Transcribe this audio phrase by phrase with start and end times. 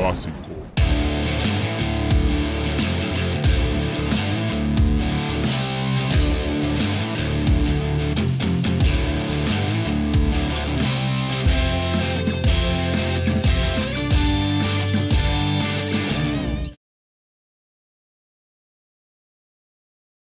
[0.00, 0.36] básico.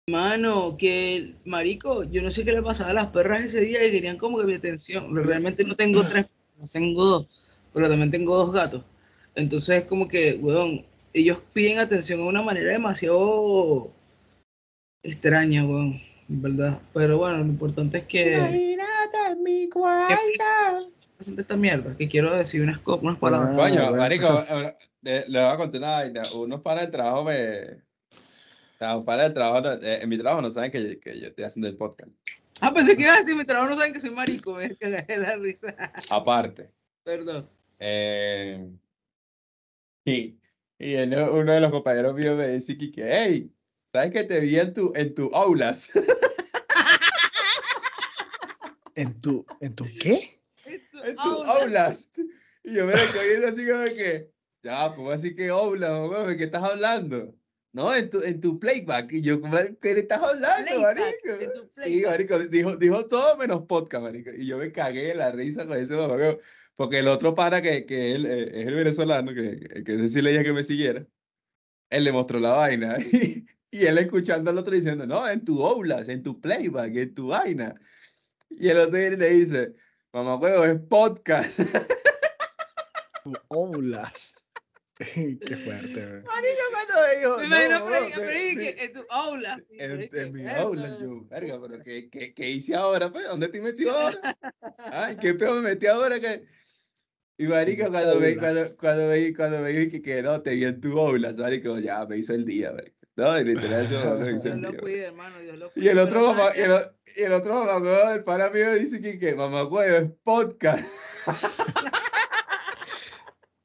[0.08, 3.92] Mano, que marico, yo no sé qué le pasaba a las perras ese día y
[3.92, 5.16] querían como que mi atención.
[5.16, 6.26] Realmente no tengo tres,
[6.72, 7.28] tengo dos,
[7.74, 8.84] pero también tengo dos gatos.
[9.36, 13.92] Entonces es como que, weón, ellos piden atención de una manera demasiado
[15.04, 16.82] extraña, weón, verdad.
[16.94, 18.34] Pero bueno, lo importante es que...
[18.38, 20.16] Imagínate mi cuarto.
[21.20, 23.52] esta mierda, que quiero decir unas, unas palabras.
[23.54, 26.22] Ah, Coño, marico, pues, ahora, eh, le voy a contar una vaina.
[26.36, 27.82] Unos para el trabajo me...
[29.06, 31.68] Para el trabajo, no- eh, en mi trabajo no saben que, que yo estoy haciendo
[31.68, 32.10] el podcast.
[32.62, 35.04] Ah, pensé que iba a decir, mi trabajo no saben que soy marico, me cagué
[35.08, 35.76] de la risa.
[36.10, 36.70] Aparte.
[37.04, 37.48] Perdón.
[37.80, 38.68] Eh,
[40.06, 40.38] y
[40.84, 43.54] y uno, uno de los compañeros míos me dice que, que, hey,
[43.94, 45.92] ¿sabes que te vi en tu, en tu aulas?
[48.96, 50.42] ¿En tu, ¿En tu qué?
[50.66, 51.54] En tu aula.
[51.54, 52.10] aulas.
[52.64, 54.32] Y yo me quedé viendo así como que,
[54.64, 56.24] ya, ¿cómo así que aulas, mamá?
[56.24, 57.36] ¿De qué estás hablando?
[57.74, 59.12] No, en tu, en tu playback.
[59.14, 61.42] Y yo, ¿cómo- ¿qué le estás hablando, Playback, marico?
[61.44, 64.30] en tu Sí, marico, dijo, dijo todo menos podcast, marico.
[64.38, 66.16] Y yo me cagué de la risa con ese mamá,
[66.76, 70.44] porque el otro para que, que él, eh, es el venezolano, que, que le dije
[70.44, 71.08] que me siguiera,
[71.90, 72.98] él le mostró la vaina.
[73.74, 77.14] Y, y él escuchando al otro diciendo, no, en tu aulas, en tu playback, en
[77.14, 77.74] tu vaina.
[78.50, 79.74] Y el otro viene y le dice,
[80.12, 81.62] mamá huevo, es podcast.
[83.24, 84.34] Tu Oulas.
[85.46, 86.22] Qué fuerte, güey.
[86.24, 89.64] Marico, cuando dijo, Me no, imagino huevón, Freddy- me- Freddy me- que en tu aula.
[89.70, 93.28] Y En, en mi aulas, yo, verga, pero ¿qué, qué, qué hice ahora, pues?
[93.28, 94.20] ¿Dónde estoy metido ahora?
[94.92, 96.44] Ay, qué peor me metí ahora que...
[97.38, 100.66] Y marico, cuando me, cuando, cuando me, cuando me dije que, que no, te vi
[100.66, 102.98] en tu aulas, marico, ya, me hizo el día, marico.
[103.16, 105.92] No, y literal, eso me hizo Dios el lo cuide, hermano, Dios lo Y cuide.
[105.92, 106.72] el otro mamá, ¿sabes y el,
[107.18, 110.86] y el otro mamá, el pana mío dice que, que mamá huevo, es podcast.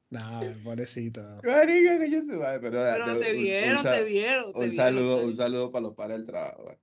[0.09, 1.21] No, pobrecito.
[1.43, 4.53] Marico, que yo se va, pero, Pero te- te un- un vieron, te vieron.
[4.53, 6.75] te Un saludo, un saludo para los panas del trabajo.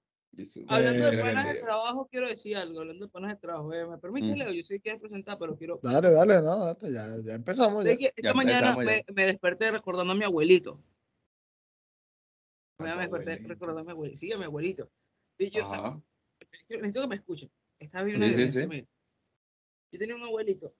[0.66, 2.80] Hablando de panas de trabajo, quiero decir algo.
[2.80, 4.38] Hablando de panas de trabajo, eh, me permite, Mm.
[4.38, 4.52] Leo.
[4.52, 5.78] Yo sé que quieres presentar, pero quiero.
[5.82, 7.84] Dale, dale, no, dale, ya, ya empezamos.
[7.84, 7.96] Ya.
[7.96, 9.12] que esta Ya mañana empezamos me, ya.
[9.14, 10.82] me desperté recordando a mi abuelito.
[12.78, 13.48] A Me desperté abuelito.
[13.48, 14.18] recordando a mi abuelito.
[14.18, 14.90] Sí, a mi abuelito.
[15.38, 16.02] Y yo, o sea, Ajá.
[16.68, 17.50] yo necesito que me escuchen.
[17.78, 18.86] Está bien Sí, sí, sí.
[19.92, 20.74] Yo tenía un abuelito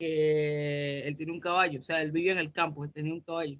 [0.00, 3.20] que él tenía un caballo, o sea, él vivía en el campo, él tenía un
[3.20, 3.58] caballo.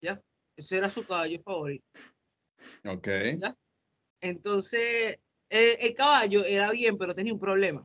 [0.00, 0.22] ¿Ya?
[0.56, 1.84] Ese era su caballo favorito.
[2.84, 3.08] Ok.
[4.20, 5.18] Entonces,
[5.50, 7.84] eh, el caballo era bien, pero tenía un problema.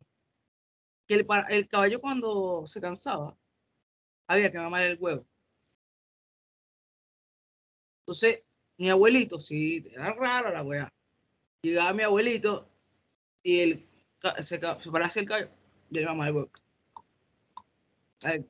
[1.08, 3.36] Que el, el caballo cuando se cansaba,
[4.28, 5.26] había que mamar el huevo.
[8.02, 8.44] Entonces,
[8.78, 10.88] mi abuelito, sí, era raro la weá.
[11.62, 12.70] Llegaba mi abuelito
[13.42, 13.86] y él
[14.38, 15.50] se, se paraba hacia el caballo
[15.90, 16.63] y él mamaba el huevo.
[18.24, 18.42] Ay,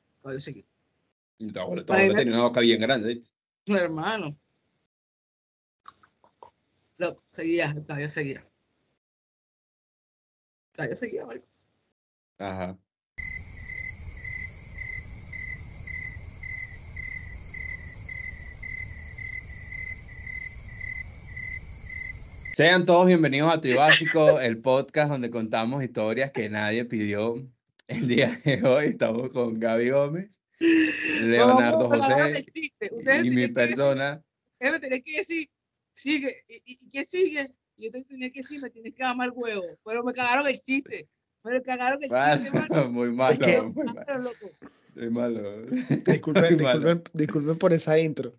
[1.85, 3.21] Para abuelo ir- tenía una boca bien grande.
[3.67, 4.37] hermano.
[6.97, 8.47] Lo, seguía, caballo seguía.
[10.71, 11.45] Caballo seguía, marico.
[12.37, 12.77] Ajá.
[22.53, 27.35] Sean todos bienvenidos a Tribásico, el podcast donde contamos historias que nadie pidió.
[27.87, 32.91] El día de hoy estamos con Gaby Gómez, Leonardo José chiste.
[33.23, 34.23] Y mi persona.
[34.53, 35.49] Ustedes me tienen que decir,
[35.93, 37.51] sigue, ¿y, y- qué sigue?
[37.77, 39.65] Yo te tenía que decir, me tienes que amar huevo.
[39.83, 41.07] Pero me cagaron el chiste.
[41.43, 42.89] Me cagaron el chiste, Bueno, mano.
[42.89, 44.17] muy malo, que- muy malo.
[44.19, 44.49] Loco.
[44.95, 45.61] Muy malo.
[46.05, 46.79] Disculpen, Muy malo.
[46.79, 48.31] disculpen, disculpen por esa intro.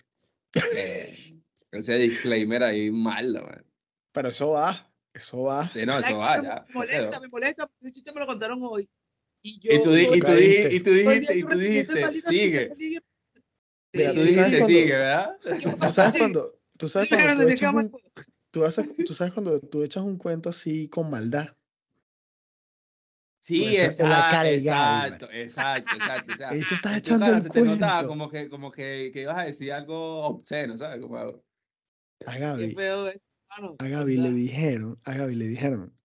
[0.74, 1.34] Eh,
[1.70, 3.64] ese disclaimer ahí malo, man.
[4.12, 5.66] Pero eso va, eso va.
[5.68, 6.64] Sí, no, ¿Sabes eso va, Me ya.
[6.72, 8.88] molesta, me molesta, ese chiste me lo contaron hoy.
[9.46, 9.72] Y yo.
[9.72, 12.74] Y tú, di- y tú, y tú dijiste, y tú dijiste, sigue.
[12.74, 13.00] sigue.
[13.92, 15.36] Mira, Tú dijiste, cuando- sigue, ¿verdad?
[15.62, 17.92] Tú sabes cuando, tú sabes cuando tú "Te echas un,
[18.50, 21.46] tú, haces- tú sabes cuando tú echas un cuento así con maldad.
[23.40, 26.32] Sí, exacto, cara exacto, exacto, exacto.
[26.32, 28.08] O sea, De hecho, estás echando el se te notaba cuento.
[28.08, 31.00] como que, como que, que ibas a decir algo obsceno, ¿sabes?
[31.00, 31.16] Como,
[32.26, 33.76] A Gaby, feo es, mano.
[33.78, 35.96] a Gaby le dijeron, a Gaby le dijeron.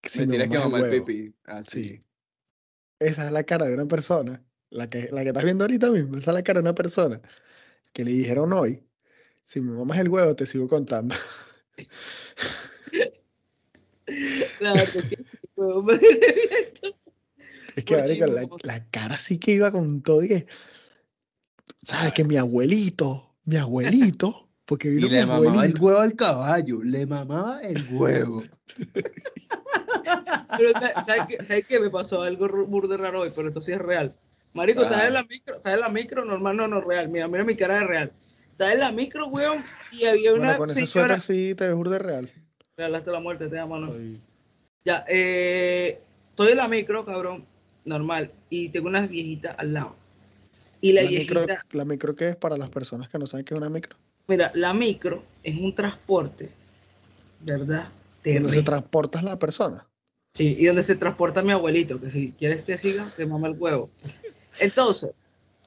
[0.00, 1.34] que si me tienes que mamar el pipí.
[1.44, 2.00] Así.
[3.04, 6.16] Esa es la cara de una persona, la que, la que estás viendo ahorita mismo,
[6.16, 7.20] esa es la cara de una persona
[7.92, 8.82] que le dijeron hoy,
[9.44, 11.14] si me mamas el huevo te sigo contando.
[14.58, 15.94] Claro que sí, huevón, me-
[17.76, 20.46] Es que la, la cara sí que iba con todo y que,
[21.82, 26.14] ¿Sabes que mi abuelito, mi abuelito, porque Y vino mi le mamaba el huevo al
[26.14, 28.42] caballo, le mamaba el huevo.
[30.56, 31.80] Pero ¿sabes, qué, ¿sabes qué?
[31.80, 34.14] Me pasó algo burde raro hoy, pero esto sí es real.
[34.52, 35.06] Marico, estás Ah.
[35.08, 37.08] en la micro, estás en la micro, normal, no, no, real.
[37.08, 38.12] Mira, mira mi cara de real.
[38.52, 39.58] Estás en la micro, weón,
[39.90, 41.18] y había una Bueno, con ese señora...
[41.18, 42.30] suéter sí te de real.
[42.76, 43.88] Real hasta la muerte, te amo, ¿no?
[43.90, 44.20] Soy-
[44.84, 46.00] Ya, eh,
[46.30, 47.44] estoy en la micro, cabrón,
[47.84, 49.96] normal, y tengo una viejita al lado.
[50.80, 53.44] Y la, La micro, viejita, la micro que es para las personas que no saben
[53.44, 53.96] qué es una micro.
[54.28, 56.52] mira, la micro es un transporte,
[57.40, 57.88] ¿verdad?
[57.88, 58.62] Donde se Terrestre.
[58.62, 59.86] transporta la persona.
[60.34, 63.54] Sí, y donde se transporta mi abuelito, que si quieres que siga, te mama el
[63.56, 63.90] huevo.
[64.58, 65.12] Entonces,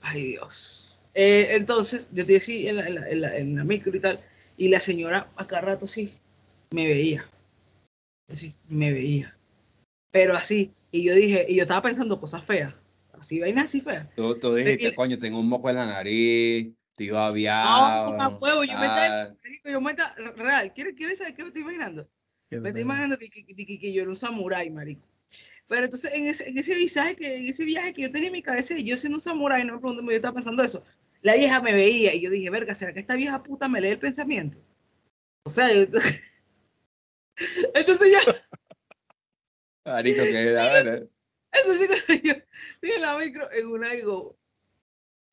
[0.01, 0.99] ay Dios.
[1.13, 3.99] Eh, entonces, yo estoy así en la, en, la, en, la, en la micro y
[4.01, 4.19] tal,
[4.57, 6.13] y la señora acá rato sí
[6.71, 7.25] me veía.
[8.29, 9.37] Así, me veía.
[10.11, 12.73] Pero así, y yo dije, y yo estaba pensando cosas feas,
[13.17, 14.07] así, vainas así feas.
[14.15, 18.21] Tú, tú dijiste, Y- coño, tengo un moco en la nariz, No, babiado.
[18.21, 21.61] a huevo, yo me estaba, yo me estaba, real, ¿quieres, ¿quieres saber qué me estoy
[21.61, 22.09] imaginando?
[22.51, 25.07] Me te- estoy imaginando que, que, que- que yo era un samurái, marico.
[25.67, 28.33] Pero entonces, en ese, en ese visaje, que, en ese viaje que yo tenía en
[28.33, 30.85] mi cabeza, yo siendo un samurái, no me pregunto, yo estaba pensando eso.
[31.21, 33.89] La vieja me veía y yo dije, verga, ¿será que esta vieja puta me lee
[33.89, 34.59] el pensamiento?
[35.43, 35.87] O sea, yo-
[37.73, 38.19] entonces ya,
[39.85, 42.33] Marico, que da entonces cuando yo
[42.95, 44.37] en la micro, en una digo,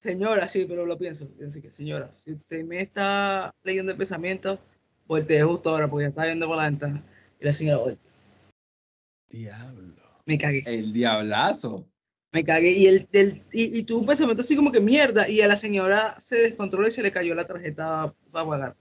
[0.02, 1.31] señora, sí, pero lo pienso.
[1.46, 4.60] Así que, señora, si usted me está leyendo el pensamiento,
[5.06, 7.05] voltee justo ahora, porque ya está viendo por la ventana.
[7.41, 7.97] Y la señora.
[9.29, 9.95] Diablo.
[10.27, 10.62] Me cagué.
[10.67, 11.87] El diablazo.
[12.33, 12.71] Me cagué.
[12.73, 15.29] Y, el, del y, y tuve un pensamiento así como que mierda.
[15.29, 18.77] Y a la señora se descontroló y se le cayó la tarjeta para pagar.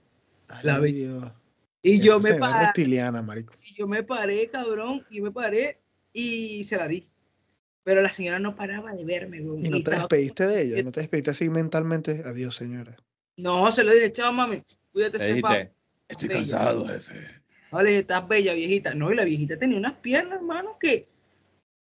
[0.62, 0.92] La Ay.
[0.92, 1.32] Dios.
[1.86, 5.02] Y yo, me paré, y yo me paré, cabrón.
[5.10, 5.78] Y yo me paré
[6.14, 7.06] y se la di.
[7.82, 10.82] Pero la señora no paraba de verme, weón, Y no te estaba- despediste de ella,
[10.82, 12.22] no te despediste así mentalmente.
[12.24, 12.96] Adiós, señora.
[13.36, 14.62] No, se lo dije, chao, mami.
[14.92, 15.68] Cuídate, sepa.
[16.08, 16.40] Estoy Bella.
[16.40, 17.42] cansado, jefe.
[17.72, 18.94] No, le dije, estás bella, viejita.
[18.94, 21.08] No, y la viejita tenía unas piernas, hermano, que.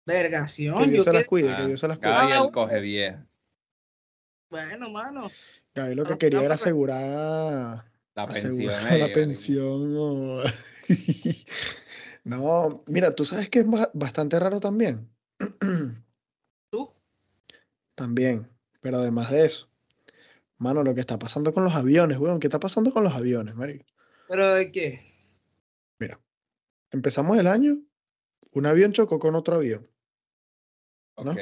[0.06, 0.78] Vergación.
[0.80, 2.12] Que yo Dios se las cuide, que Ah, Dios se las cuide.
[2.12, 2.52] Ah, Gabriel bueno.
[2.54, 3.26] coge vieja.
[4.50, 5.32] Bueno, mano.
[5.74, 7.86] Gaby lo que Ah, quería no, era asegurar,
[8.16, 8.70] La pensión.
[8.70, 9.96] asegurar la pensión.
[9.98, 10.44] o-
[12.24, 15.10] no, mira, tú sabes que es ba- bastante raro también.
[16.72, 16.92] ¿Tú?
[17.96, 18.48] También,
[18.82, 19.70] pero además de eso,
[20.58, 23.56] mano, lo que está pasando con los aviones, weón, ¿qué está pasando con los aviones,
[23.56, 23.86] marico?
[24.28, 25.14] ¿Pero de qué?
[26.94, 27.82] Empezamos el año,
[28.54, 29.82] un avión chocó con otro avión.
[31.24, 31.32] ¿no?
[31.32, 31.40] Ok.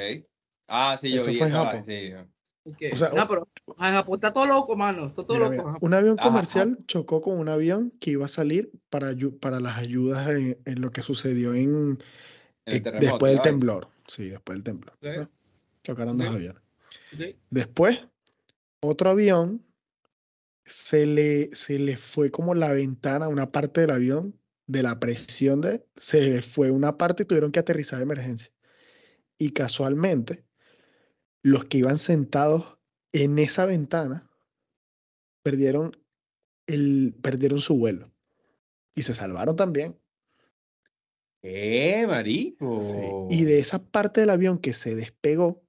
[0.66, 1.84] Ah, sí, yo Eso vi fue en esa Japón.
[1.84, 1.92] sí.
[1.92, 2.90] ¿De qué?
[2.90, 5.04] O sea, no, pero en Japón está todo loco, mano.
[5.04, 5.50] Está todo Mira, loco.
[5.50, 5.78] mira, Japón.
[5.82, 9.08] un avión Ajá, comercial chocó con un avión que iba a salir para,
[9.40, 11.98] para las ayudas en, en lo que sucedió en,
[12.64, 13.88] En el eh, después del temblor.
[14.06, 14.96] Sí, después del temblor.
[15.82, 16.62] Chocaron dos aviones.
[17.50, 17.98] Después,
[18.80, 19.60] otro avión
[20.64, 25.60] se le, se le fue como la ventana, una parte del avión, de la presión
[25.60, 28.52] de, se le fue una parte y tuvieron que aterrizar de emergencia.
[29.38, 30.44] Y casualmente,
[31.42, 32.78] los que iban sentados
[33.12, 34.30] en esa ventana
[35.42, 35.96] perdieron,
[36.66, 38.12] el, perdieron su vuelo.
[38.94, 39.98] Y se salvaron también.
[41.42, 42.82] ¡Eh, marico!
[43.30, 45.64] Sí, Y de esa parte del avión que se despegó,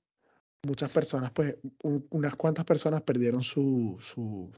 [0.67, 4.51] muchas personas, pues, un- unas cuantas personas perdieron su, su,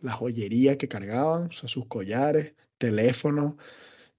[0.00, 3.54] la joyería que cargaban, o sea, sus collares, teléfonos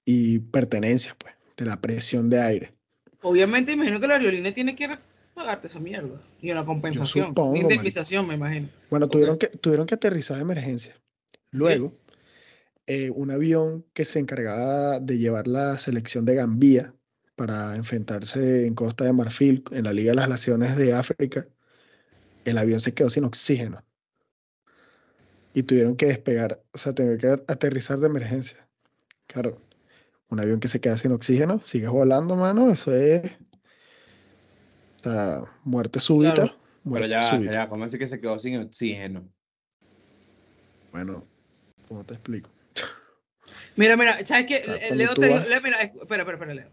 [0.06, 2.74] y pertenencias, pues, de la presión de aire.
[3.22, 4.90] Obviamente, imagino que la aerolínea tiene que
[5.34, 6.22] pagarte esa mierda.
[6.42, 7.28] Y una compensación.
[7.28, 8.70] supongo, indemnización, me imagino.
[8.90, 10.96] Bueno, tuvieron, que, tuvieron que aterrizar de emergencia.
[11.52, 11.94] Luego,
[12.88, 16.94] eh, un avión que se encargaba de llevar la selección de Gambia
[17.36, 21.48] para enfrentarse en Costa de Marfil en la Liga de las Naciones de África,
[22.46, 23.84] el avión se quedó sin oxígeno.
[25.54, 28.68] Y tuvieron que despegar, o sea, tuvieron que aterrizar de emergencia.
[29.28, 29.60] Claro,
[30.30, 33.24] un avión que se queda sin oxígeno, sigues volando, mano, eso es
[35.00, 36.34] o sea, muerte súbita.
[36.36, 36.56] Claro.
[36.84, 37.52] Pero Muerte ya, súbita.
[37.54, 39.28] ya, ¿cómo así que se quedó sin oxígeno?
[40.92, 41.26] Bueno,
[41.88, 42.50] ¿cómo te explico?
[43.76, 44.60] Mira, mira, ¿sabes qué?
[44.62, 46.72] O sea, Le- cuando Leo te dijo, vas- Leo, mira, espera, espera, espera, Leo.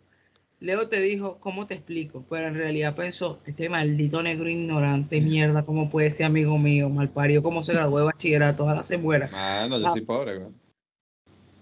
[0.67, 2.25] Leo te dijo, ¿cómo te explico?
[2.29, 6.89] Pero en realidad pensó, este maldito negro ignorante, mierda, ¿cómo puede ser amigo mío?
[6.89, 8.65] Malparido, ¿cómo se graduó de bachillerato?
[8.65, 9.29] Ojalá se muera.
[9.31, 9.91] Mano, yo Ah.
[9.93, 10.51] soy pobre, güey.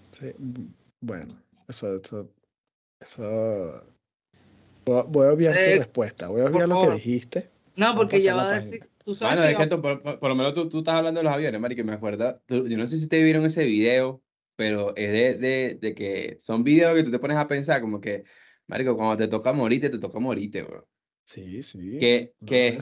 [0.09, 0.31] Sí,
[1.01, 2.27] bueno, eso, eso,
[2.99, 3.85] eso.
[4.85, 7.51] Voy a, obviar tu respuesta, voy a obviar lo que dijiste.
[7.75, 8.97] No, porque ya va a decir, página.
[9.05, 10.95] tú sabes Mano, que es que tú, por, por- por lo menos tú, tú estás
[10.95, 12.41] hablando de los aviones, Mari, que me acuerda.
[12.47, 14.23] tú- yo no sé si te vieron ese video,
[14.55, 18.01] pero es de, de, de que son videos que tú te pones a pensar como
[18.01, 18.23] que,
[18.67, 20.79] Marico, cuando te toca morirte, te toca morirte, güey.
[21.25, 21.97] Sí, sí.
[21.99, 22.81] Que, que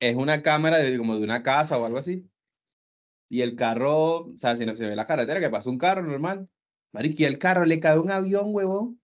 [0.00, 2.28] es- una cámara de, como de una casa o algo así.
[3.30, 6.02] Y el carro, o sea, si no se ve la carretera, que pasa un carro
[6.02, 6.48] normal.
[6.92, 9.00] Marico, y el carro le cae un avión, huevón.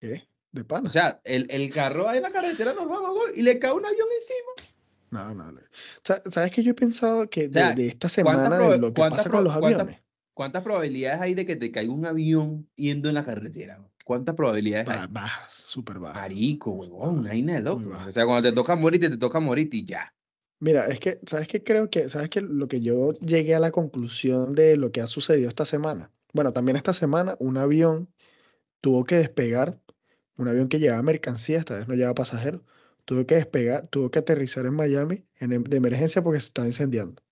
[0.00, 0.28] ¿Qué?
[0.52, 0.88] ¿De pana?
[0.88, 3.84] O sea, el, el carro va en la carretera normal, huevón, y le cae un
[3.84, 4.70] avión encima.
[5.10, 5.52] no, no.
[5.52, 5.60] no.
[6.02, 8.92] Sa- ¿Sabes que yo he pensado que de, sea, de esta ¿cuántas semana, de lo
[8.92, 9.98] que pasa con los aviones?
[10.34, 13.86] ¿Cuántas probabilidades hay de que te caiga un avión yendo en la carretera?
[14.04, 14.98] ¿Cuántas probabilidades hay?
[15.00, 16.22] Ba- Bajas, súper bajas.
[16.22, 17.88] Marico, huevón, una vaina de loco.
[17.88, 18.06] baja.
[18.06, 20.14] O sea, cuando te toca morir, te toca morir y ya.
[20.58, 21.62] Mira, es que, ¿sabes qué?
[21.62, 22.40] Creo que, ¿sabes qué?
[22.42, 26.10] Lo que yo llegué a la conclusión de lo que ha sucedido esta semana.
[26.32, 28.08] Bueno, también esta semana un avión
[28.80, 29.80] tuvo que despegar,
[30.36, 32.62] un avión que llevaba mercancía, esta vez no llevaba pasajeros,
[33.04, 36.66] tuvo que despegar, tuvo que aterrizar en Miami en, em- de emergencia porque se estaba
[36.68, 37.22] incendiando.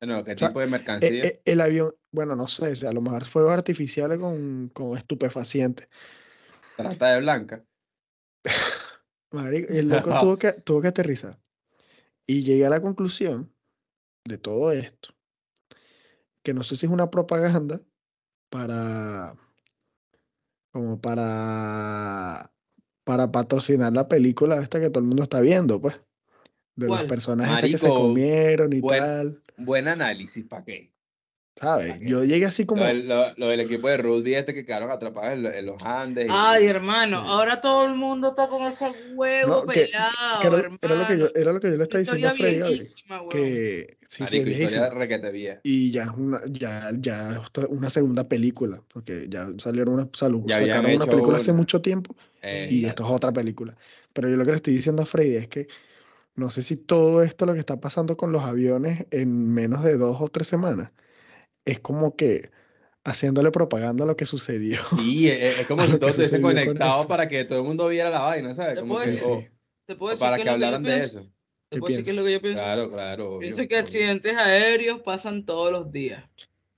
[0.00, 1.24] Bueno, ¿qué sea, tipo de E- mercancía?
[1.24, 5.88] e- el avión, bueno, no sé, a lo mejor fuegos artificiales con, con estupefacientes.
[6.76, 7.64] Trata de blanca.
[9.32, 11.38] Marico, y el loco tuvo que, tuvo que aterrizar.
[12.26, 13.54] Y llegué a la conclusión
[14.24, 15.14] de todo esto,
[16.42, 17.80] que no sé si es una propaganda
[18.50, 19.32] para,
[20.70, 22.52] como para,
[23.04, 25.94] para patrocinar la película esta que todo el mundo está viendo, pues,
[26.76, 27.08] de los ¿Cuál?
[27.08, 30.92] personajes estos que se comieron y buen- tal, Buen análisis, ¿para qué?
[32.02, 34.90] Yo llegué así como, Lo, del- lo- lo del equipo de rugby este que quedaron
[34.90, 36.26] atrapados en, lo- en los Andes.
[36.26, 37.26] y- Ay, hermano, Sí.
[37.28, 40.78] ahora todo el mundo está con ese huevo No, que- pelado, que era, hermano.
[40.82, 42.60] era lo que yo, era lo que yo le estaba diciendo a Freddy
[43.30, 45.60] que sí, sí, Marico, historia.
[45.62, 50.56] Y ya es una, ya, ya una segunda película, porque ya salieron una, salu- Ya
[50.56, 53.76] habían sacaron una película hace mucho tiempo Eh, y esto es otra película.
[54.12, 55.66] Pero yo lo que le estoy diciendo a Freddy es que
[56.36, 59.96] no sé si todo esto lo que está pasando con los aviones en menos de
[59.96, 60.90] dos o tres semanas
[61.70, 62.50] es como que
[63.04, 64.78] haciéndole propaganda a lo que sucedió.
[64.80, 67.08] Sí, es, es como si lo que todos estuviesen sucedió con conectados eso.
[67.08, 68.78] para que todo el mundo viera la vaina, ¿sabes?
[68.78, 69.48] Como decir- o- sí.
[69.86, 71.20] ¿Te puedo decir para que hablaran de pienso?
[71.20, 71.32] eso.
[71.68, 72.62] ¿Te ¿Qué puedo decir qué es lo que yo pienso?
[72.62, 73.24] Claro, claro.
[73.36, 73.82] obvio, Pienso que obvio.
[73.82, 76.24] accidentes aéreos pasan todos los días.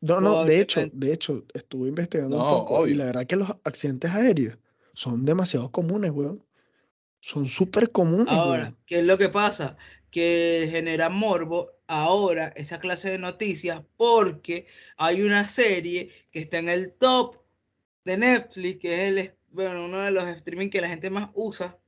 [0.01, 3.37] No, no, de hecho, de hecho, estuve investigando un No, poco y la verdad que
[3.37, 4.59] los accidentes aéreos
[4.95, 6.39] son demasiado comunes, weón.
[7.21, 8.79] Son súper comunes, Ahora, weón.
[8.87, 9.77] ¿qué es lo que pasa?
[10.11, 16.69] Que genera morbo ahora esa clase de noticias porque hay una serie que está en
[16.69, 17.37] el top
[18.05, 21.79] de Netflix, que es el, bueno, uno de los streaming que la gente más usa,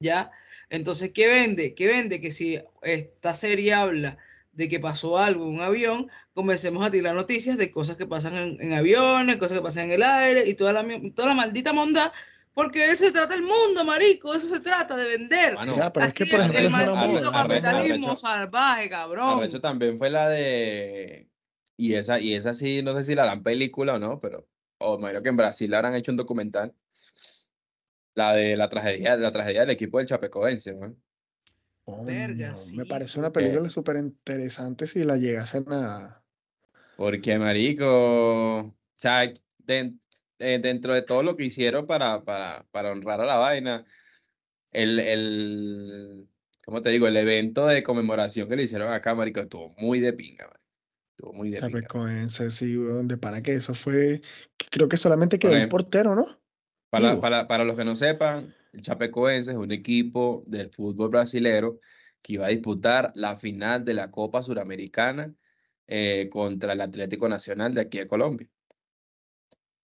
[0.00, 0.30] ¿ya?
[0.68, 1.74] Entonces, ¿qué vende?
[1.74, 2.20] ¿Qué vende?
[2.20, 4.18] Que si esta serie habla
[4.52, 8.36] de que pasó algo en un avión, comencemos a tirar noticias de cosas que pasan
[8.36, 11.72] en, en aviones, cosas que pasan en el aire y toda la, toda la maldita
[11.72, 12.12] monda,
[12.54, 15.56] porque de eso se trata el mundo, marico, de eso se trata, de vender.
[15.76, 19.38] Ya, pero es Así que, por ejemplo, el arre- capitalismo arrecho- salvaje, cabrón.
[19.38, 21.28] Arrecho también fue la de.
[21.76, 24.46] Y esa, y esa sí, no sé si la harán película o no, pero.
[24.78, 26.74] O me imagino que en Brasil habrán hecho un documental.
[28.14, 30.96] La de la tragedia, la tragedia del equipo del Chapecoense, ¿no?
[32.04, 36.22] Verga, Coño, sí, me parece una película súper interesante si la llegasen a...
[36.96, 37.86] Porque, marico,
[38.58, 39.30] o sea,
[40.40, 43.84] eh, dentro de todo lo que hicieron para, para, para honrar a la vaina,
[44.72, 46.28] el, el,
[46.64, 47.06] ¿cómo te digo?
[47.06, 50.60] El evento de conmemoración que le hicieron acá, marico, estuvo muy de pinga, marico.
[51.16, 51.80] Estuvo muy de pinga.
[51.80, 54.22] Chapecoense, sí, de para que eso fue...
[54.70, 56.26] Creo que solamente quedó un portero, ¿no?
[56.90, 61.78] Para, para, para los que no sepan, el Chapecoense es un equipo del fútbol brasilero
[62.22, 65.32] que iba a disputar la final de la Copa Suramericana
[65.86, 68.48] eh, contra el Atlético Nacional de aquí de Colombia.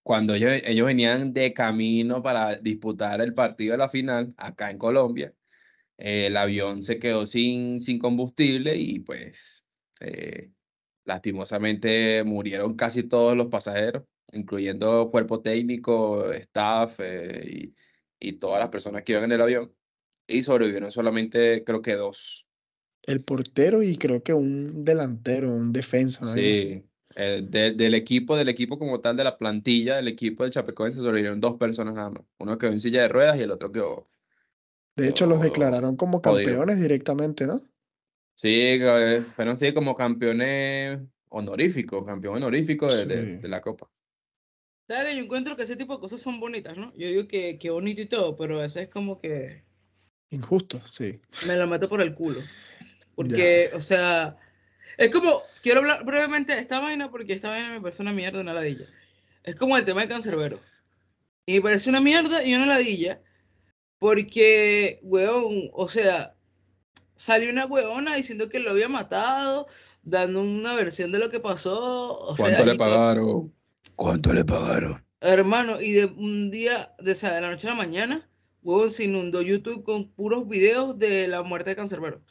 [0.06, 4.78] Cuando ellos, ellos venían de camino para disputar el partido de la final acá en
[4.78, 5.34] Colombia,
[5.98, 9.66] eh, el avión se quedó sin, sin combustible y pues
[9.98, 10.52] eh,
[11.04, 17.74] lastimosamente murieron casi todos los pasajeros, incluyendo cuerpo técnico, staff eh, y,
[18.20, 19.74] y todas las personas que iban en el avión.
[20.28, 22.46] Y sobrevivieron solamente creo que dos.
[23.02, 26.32] El portero y creo que un delantero, un defensa, ¿no?
[26.32, 26.84] Sí,
[27.16, 30.98] eh, de- del equipo, del equipo como tal, de la plantilla del equipo del Chapecoense
[30.98, 32.22] sobrevivieron dos personas nada más.
[32.38, 34.06] Uno quedó en silla de ruedas y el otro quedó.
[34.96, 37.60] De hecho, los quedó declararon como campeones directamente, ¿no?
[38.34, 38.78] Sí,
[39.34, 40.98] fueron así como campeones
[41.30, 43.42] honoríficos, campeón honorífico de, de- Sí.
[43.42, 43.88] de la Copa.
[44.86, 46.92] ¿Sabes que Yo encuentro que ese tipo de cosas son bonitas, ¿no?
[46.94, 49.64] Yo digo que, que bonito y todo, pero ese es como que
[50.30, 51.20] Injusto, sí.
[51.46, 52.40] me lo meto por el culo.
[53.14, 54.36] Porque, o sea,
[54.98, 58.40] es como, quiero hablar brevemente de esta vaina porque esta vaina me parece una mierda,
[58.40, 58.86] una ladilla.
[59.42, 60.58] Es como el tema del cancerbero.
[61.44, 63.20] Y me parece una mierda y una ladilla
[63.98, 66.34] porque, weón, o sea,
[67.16, 69.66] salió una weona diciendo que lo había matado,
[70.02, 72.18] dando una versión de lo que pasó.
[72.18, 73.54] O ¿Cuánto sea, le pagaron?
[73.94, 75.04] ¿Cuánto le pagaron?
[75.20, 78.28] Hermano, y de un día, de, de la noche a la mañana,
[78.62, 82.22] huevón, se inundó YouTube con puros videos de la muerte de Cancerbero.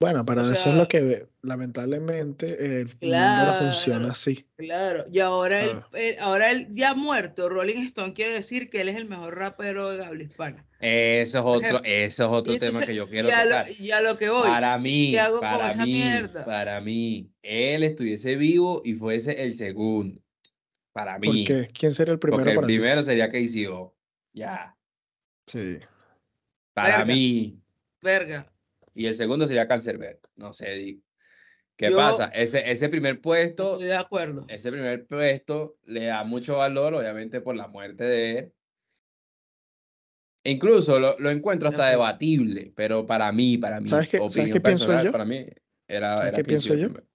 [0.00, 3.52] Bueno, pero O eso es lo que lamentablemente el mundo no Claro.
[3.58, 4.46] funciona así.
[4.56, 5.88] Claro, y ahora él, Ah.
[5.94, 9.90] eh, ahora él ya muerto, Rolling Stone quiere decir que él es el mejor rapero
[9.90, 10.64] de habla hispana.
[10.78, 13.70] Eso es otro, eso es otro tema que yo quiero y a lo- tocar.
[13.72, 14.48] y a lo que voy.
[14.48, 16.04] Para mí, ¿qué hago con para mí,
[16.46, 20.20] para mí, él estuviese vivo y fuese el segundo.
[20.92, 21.44] Para ¿Por mí.
[21.44, 21.66] qué?
[21.76, 22.74] ¿Quién sería el primero Porque el para ti?
[22.74, 23.96] primero sería KCO.
[24.32, 24.76] Ya.
[25.46, 25.78] Sí.
[26.72, 27.04] Para Verga.
[27.04, 27.60] mí.
[28.00, 28.52] Verga.
[28.98, 30.18] Y el segundo sería Cancerbero.
[30.34, 31.02] No sé, digo.
[31.76, 32.24] ¿Qué Yo- pasa?
[32.34, 34.44] Ese, ese primer puesto, Estoy de acuerdo.
[34.48, 38.52] ese primer puesto le da mucho valor, obviamente, por la muerte de él.
[40.42, 44.52] Incluso lo, lo encuentro hasta debatible, pero para mí, para mí, ¿Sabes qué- sabes opinión
[44.54, 45.12] qué pienso personal, yo?
[45.12, 45.46] para mí
[45.86, 46.86] era, ¿Sabes era qué pienso yo?
[46.88, 47.06] primero.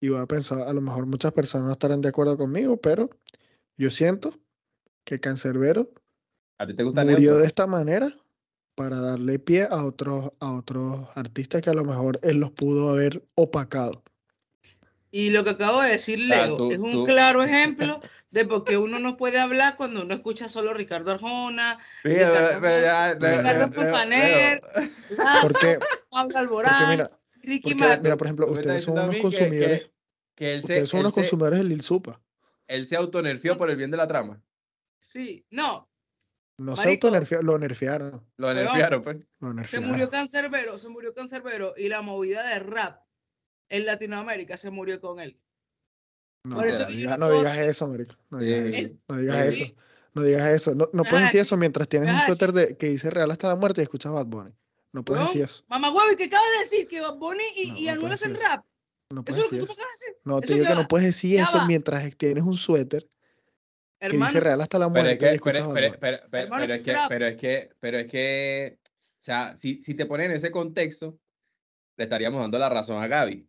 [0.00, 3.10] Y voy a pensar, a lo mejor muchas personas no estarán de acuerdo conmigo, pero
[3.76, 4.32] yo siento
[5.04, 5.90] que Cancerbero
[6.56, 7.36] ¿A ti te gusta murió Neutro?
[7.40, 8.10] de esta manera
[8.76, 12.90] para darle pie a otros, a otros artistas que a lo mejor él los pudo
[12.90, 14.04] haber opacado.
[15.10, 18.44] Y lo que acabo de decir sea, Leo tú- es un tú- claro ejemplo de
[18.44, 22.60] por qué uno no puede hablar cuando uno escucha solo Ricardo Arjona, Ricardo
[25.16, 25.78] Lazo, Porque,
[26.10, 27.10] Pablo Alborán, mira,
[27.42, 28.02] Ricky porque, Martin.
[28.02, 29.92] mira, por ejemplo, ustedes son unos consumidores, que,
[30.34, 32.20] que él se, ustedes son él unos se- consumidores de Lil Supa.
[32.68, 34.42] él se autonerfió por el bien de la trama.
[34.98, 35.88] Sí, no,
[36.58, 37.06] No se Marico.
[37.08, 38.26] autonerfiaron, lo nerfearon.
[38.38, 39.16] Lo nerfearon, pues.
[39.40, 39.90] Lo se nerfearon.
[39.90, 43.02] murió Cancerbero, se murió Cancerbero y la movida de rap
[43.68, 45.38] en Latinoamérica se murió con él.
[46.44, 48.14] No, Por eso digas, no no digas eso, marico.
[48.30, 48.84] No digas Sí.
[48.84, 48.94] eso.
[49.08, 49.62] No digas Sí.
[49.64, 49.74] eso.
[50.14, 50.74] No digas eso.
[50.74, 53.56] No, no puedes decir eso mientras tienes un suéter de, que dice Real hasta la
[53.56, 54.54] muerte y escuchas Bad Bunny.
[54.92, 55.62] No puedes decir eso.
[55.68, 56.88] Mamá huevo, ¿y qué acabas de decir?
[56.88, 58.54] Que Bad Bunny y, No, y no Anuel puedes hacen decir eso.
[58.56, 58.64] rap.
[59.10, 59.72] No Eso puedes es lo que decir tú me eso.
[59.82, 60.20] acabas de decir.
[60.24, 61.66] No, te Eso digo que no puedes decir ya eso va.
[61.66, 63.06] mientras tienes un suéter
[63.98, 65.98] que Hermano, dice Real hasta la Pero es muerte que, pero, Bad pero, Bunny.
[66.00, 69.56] pero, pero, Hermano, pero es es que, pero es que, pero es que, o sea,
[69.56, 71.18] si, si te ponen en ese contexto,
[71.96, 73.48] le estaríamos dando la razón a Gaby.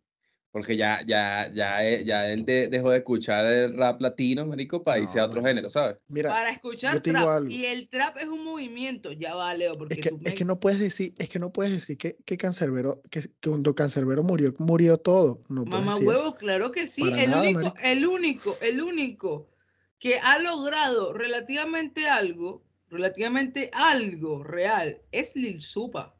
[0.50, 4.82] Porque ya, ya, ya, él- ya él de- dejó de escuchar el rap latino, marico,
[4.82, 5.98] para irse a No, otro género, ¿sabes?
[6.08, 7.36] Mira, para escuchar yo te digo trap.
[7.36, 7.50] algo.
[7.50, 9.12] Y el trap es un movimiento.
[9.12, 11.38] Ya va, Leo, porque es que, tú es me- que no puedes decir, es que
[11.38, 15.38] no puedes decir que, que Cancerbero, que, que cuando Cancerbero murió, murió todo.
[15.50, 16.18] No Mamá decir eso.
[16.22, 17.02] huevo, claro que sí.
[17.02, 17.76] Para El nada, único, marico.
[17.82, 19.50] el único, el único
[19.98, 26.14] que ha logrado relativamente algo, relativamente algo real, es Lil Supa.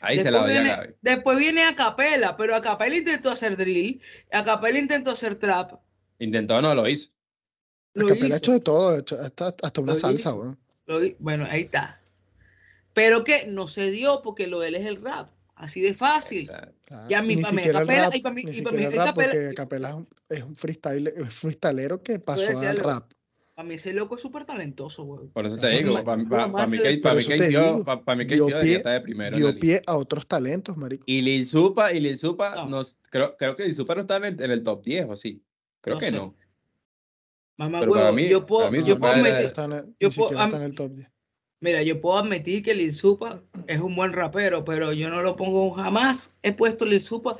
[0.00, 0.94] Ahí se la Después doy a viene, Gaby.
[1.00, 5.80] después viene a Capela, pero a Capela intentó hacer drill, a Capela intentó hacer trap.
[6.18, 7.08] Intentó, no lo hizo.
[7.94, 10.34] Lo Capela ha hecho de todo, ha hecho hasta, hasta una Lo salsa.
[10.86, 12.00] Lo hi- bueno, ahí está.
[12.92, 15.30] Pero que no se dio porque lo de él es el rap.
[15.56, 16.46] Así de fácil.
[16.46, 16.72] Claro,
[17.86, 19.94] Capela- rap, y pa' mí- ni siquiera mí el que rap, Capela- porque Capela es
[19.94, 22.82] un, es un freestyle, es freestalero que pasó al algo.
[22.90, 23.12] rap.
[23.54, 25.28] Para mí ese loco es súper talentoso, güey.
[25.28, 26.76] Por eso te digo, para mí, que- pa' Por mí
[28.34, 31.04] dio debería pie- de primero Dio pie a otros talentos, marico.
[31.06, 32.66] Y Lil Supa, y Lil Supa, No.
[32.68, 35.12] nos, creo, creo que Lil Supa no está en el, en el top 10 o
[35.12, 35.42] así.
[35.80, 36.12] Creo No que sé.
[36.16, 36.34] no.
[37.56, 38.70] Mamá para mí- yo puedo, para
[39.98, 41.08] yo puedo yo está am- en el top 10.
[41.60, 45.36] Mira, yo puedo admitir que Lil Supa es un buen rapero, pero yo no lo
[45.36, 46.34] pongo jamás.
[46.42, 47.36] He puesto Lil Supa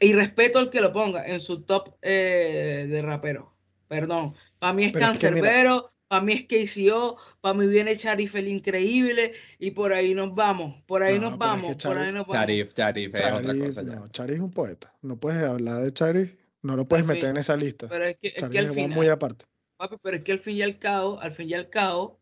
[0.00, 3.52] y respeto al que lo ponga en su top eh, de rapero.
[3.88, 4.34] Perdón.
[4.58, 7.96] Para mí es Pero es que mira- Cancerbero, para mí es KCO, para mí viene
[7.96, 11.62] Charif el increíble y por ahí nos vamos, por ahí No, nos pero es que
[11.62, 12.32] vamos, por ahí Charif- nos vamos.
[12.32, 13.94] Charif, Charif es otra Charif, cosa ya.
[13.94, 14.94] no, Charif es un poeta.
[15.02, 17.30] No puedes hablar de Charif, no lo puedes Al meter fin.
[17.30, 17.88] en esa lista.
[17.88, 19.44] Pero es que, es que Charif al va final, muy aparte.
[19.76, 22.20] Papi, pero es que al fin y al cabo, al fin y al cabo,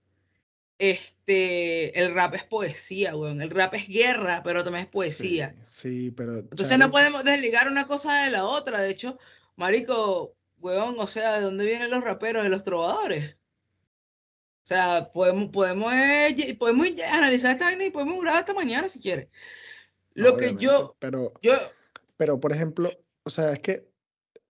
[0.82, 3.40] este, el rap es poesía, weón.
[3.40, 5.54] El rap es guerra, pero también es poesía.
[5.62, 6.38] Sí, sí, pero.
[6.38, 8.80] Entonces no podemos desligar una cosa de la otra.
[8.80, 9.16] De hecho,
[9.54, 13.36] marico, weón, o sea, ¿de dónde vienen los raperos y los trovadores?
[14.64, 18.98] O sea, podemos, podemos, eh, podemos analizar esta vaina y podemos grabar hasta mañana si
[18.98, 19.28] quieres.
[20.14, 21.54] Lo que yo, Pero, yo,
[22.16, 22.90] pero, por ejemplo,
[23.22, 23.88] o sea, es que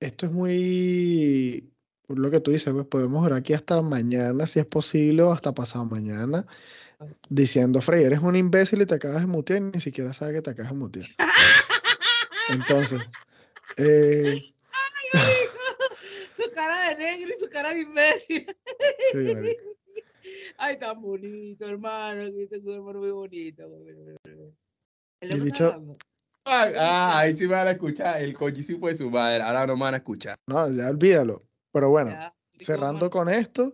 [0.00, 1.71] esto es muy.
[2.16, 5.53] Lo que tú dices, pues podemos durar aquí hasta mañana, si es posible, o hasta
[5.53, 6.46] pasado mañana,
[7.29, 10.42] diciendo, Frey, eres un imbécil y te acabas de mutear, y ni siquiera sabes que
[10.42, 11.09] te acabas de mutear.
[12.51, 13.01] Entonces,
[13.77, 14.55] eh,
[16.37, 18.46] su cara de negro y su cara de imbécil.
[19.12, 19.64] sí, marico.
[20.59, 22.31] Ay, tan bonito, hermano.
[22.33, 23.64] Que tengo un hermano muy bonito.
[25.20, 25.96] El bicho-.
[26.44, 28.20] Ah, ah, ahí sí me van a escuchar.
[28.20, 29.42] El coñísimo de su madre.
[29.42, 30.37] Ahora no me van a escuchar.
[30.46, 31.46] no, ya olvídalo.
[31.72, 33.72] Pero bueno, Ya, cerrando con esto,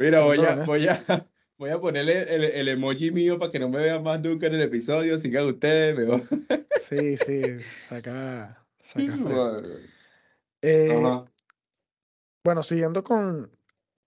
[0.00, 0.98] Mira, voy a, voy a,
[1.58, 4.54] voy a ponerle el, el emoji mío para que no me vean más nunca en
[4.54, 5.18] el episodio.
[5.18, 6.22] Sigan ustedes, me voy.
[6.80, 9.16] sí, sí, saca, saca.
[9.16, 9.74] Madre.
[10.62, 11.02] Eh.
[12.42, 13.50] Bueno, siguiendo con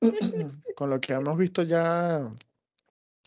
[0.76, 2.18] con lo que hemos visto ya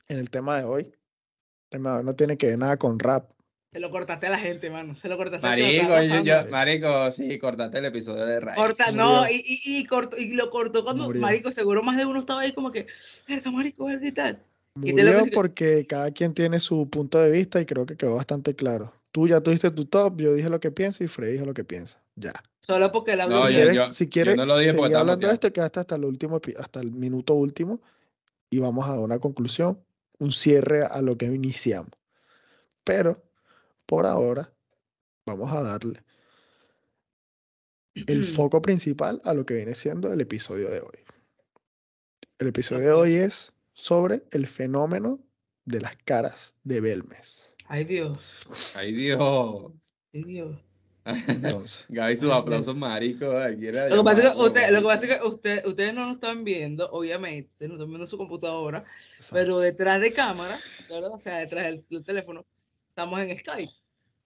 [0.08, 2.98] en el tema de hoy, el tema de hoy no tiene que ver nada con
[2.98, 3.30] rap.
[3.76, 4.96] Se lo cortaste a la gente, mano.
[4.96, 6.24] Se lo cortaste a la Marico, gente.
[6.24, 8.54] yo, yo- marico, sí, cortate el episodio de Ray.
[8.56, 11.20] Corta, no, y, y, y, cortó, y lo cortó cuando, Murió.
[11.20, 12.86] marico, seguro más de uno estaba ahí como que,
[13.28, 14.42] verga, marico, verga y tal.
[14.82, 18.56] Que Murió porque cada quien tiene su punto de vista y creo que quedó bastante
[18.56, 18.94] claro.
[19.12, 21.64] Tú ya tuviste tu top, yo dije lo que pienso y Freddy dijo lo que
[21.64, 22.02] piensa.
[22.14, 22.32] Ya.
[22.60, 23.28] Solo porque audio...
[23.28, 25.80] No, si yo- quieres, yo- si quieres no lo dije seguir hablando de esto, quedaste
[25.80, 27.78] hasta el último, hasta el minuto último
[28.48, 29.78] y vamos a una conclusión,
[30.18, 31.90] un cierre a lo que iniciamos.
[32.82, 33.22] Pero
[33.86, 34.52] por ahora
[35.24, 36.00] vamos a darle
[37.94, 40.98] el foco principal a lo que viene siendo el episodio de hoy.
[42.38, 45.18] El episodio de hoy es sobre el fenómeno
[45.64, 47.56] de las caras de Belmes.
[47.66, 48.46] Ay, Dios.
[48.74, 49.72] Ay, Dios.
[50.12, 50.56] Ay, Dios.
[51.06, 53.30] Entonces, Gaby, sus aplausos, marico.
[53.30, 54.88] aquí era Lo que pasa es que, usted, lo que, marico.
[54.88, 58.18] pasa es que usted, ustedes no nos están viendo, obviamente, ustedes no están viendo su
[58.18, 58.84] computadora,
[59.16, 59.34] exacto.
[59.34, 61.12] pero detrás de cámara, ¿verdad?
[61.12, 62.44] O sea, detrás del, del teléfono,
[62.96, 63.72] estamos en Skype.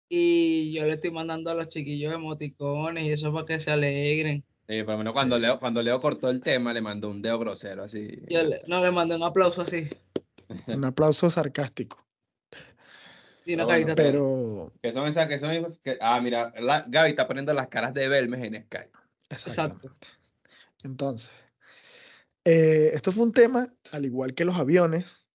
[0.09, 4.43] Y yo le estoy mandando a los chiquillos emoticones y eso para que se alegren.
[4.67, 7.37] Sí, por lo menos cuando Leo, cuando Leo cortó el tema, le mandó un dedo
[7.37, 8.23] grosero, así.
[8.27, 9.87] Yo le- no le mandé un aplauso así.
[10.67, 12.03] un aplauso sarcástico.
[13.45, 13.93] Y una Ah, bueno.
[13.95, 15.97] Pero Que son esas, que son hijos que.
[16.01, 18.91] Ah, mira, la, Gaby está poniendo las caras de Belmes en Skype.
[19.29, 19.89] Exactamente.
[20.83, 21.31] Entonces,
[22.43, 25.27] eh, esto fue un tema, al igual que los aviones,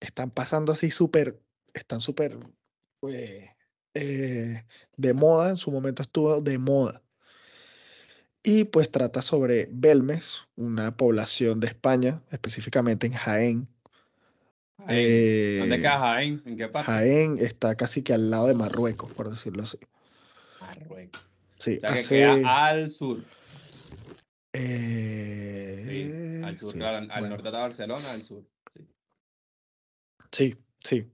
[0.00, 1.40] están pasando así súper,
[1.78, 2.38] están súper
[3.00, 3.48] pues,
[3.94, 4.64] eh,
[4.96, 7.02] de moda, en su momento estuvo de moda.
[8.42, 13.68] Y pues trata sobre Belmes, una población de España, específicamente en Jaén.
[14.86, 15.58] Jaén.
[15.60, 16.42] ¿Dónde Eh, queda Jaén?
[16.46, 16.92] ¿En qué parte?
[16.92, 19.78] Jaén está casi que al lado de Marruecos, por decirlo así.
[20.60, 21.22] Marruecos.
[21.58, 23.18] Sí, O sea, que queda al sur.
[24.52, 25.84] eh,
[26.38, 27.34] Sí, al sur, sí, claro, al, al bueno.
[27.36, 28.44] norte de Barcelona, al sur.
[28.74, 28.86] sí.
[30.30, 31.10] Sí, sí.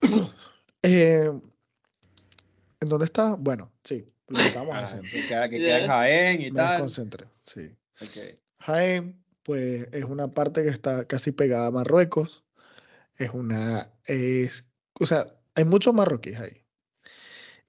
[0.82, 1.28] Eh,
[2.80, 3.34] ¿en dónde está?
[3.34, 5.10] Bueno, sí, lo Ah, haciendo.
[5.10, 5.66] que queda, que Ya.
[5.66, 6.68] queda en Jaén y Me tal.
[6.68, 7.76] desconcentré, sí.
[8.60, 12.44] Jaén, pues es una parte que está casi pegada a Marruecos.
[13.18, 14.68] Es una, es,
[15.00, 16.62] o sea, hay muchos marroquíes ahí.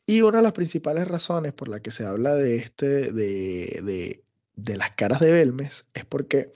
[0.06, 4.24] Y una de las principales razones por la que se habla de este, de, de,
[4.56, 6.52] de las caras de Belmes, es porque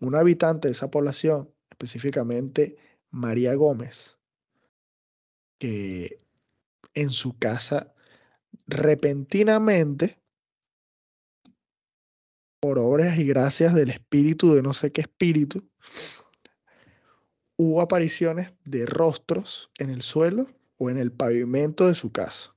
[0.00, 2.76] un habitante de esa población, específicamente
[3.10, 4.18] María Gómez,
[5.64, 6.18] que
[6.92, 7.94] en su casa
[8.66, 10.20] repentinamente,
[12.60, 15.66] por obras y gracias del espíritu de no sé qué espíritu,
[17.56, 20.46] hubo apariciones de rostros en el suelo
[20.76, 22.54] o en el pavimento de su casa.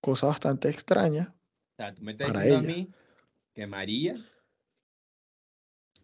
[0.00, 1.32] Cosa bastante extraña.
[1.32, 2.76] O sea, tú me estás Para diciendo a ella.
[2.76, 2.94] mí
[3.54, 4.16] que María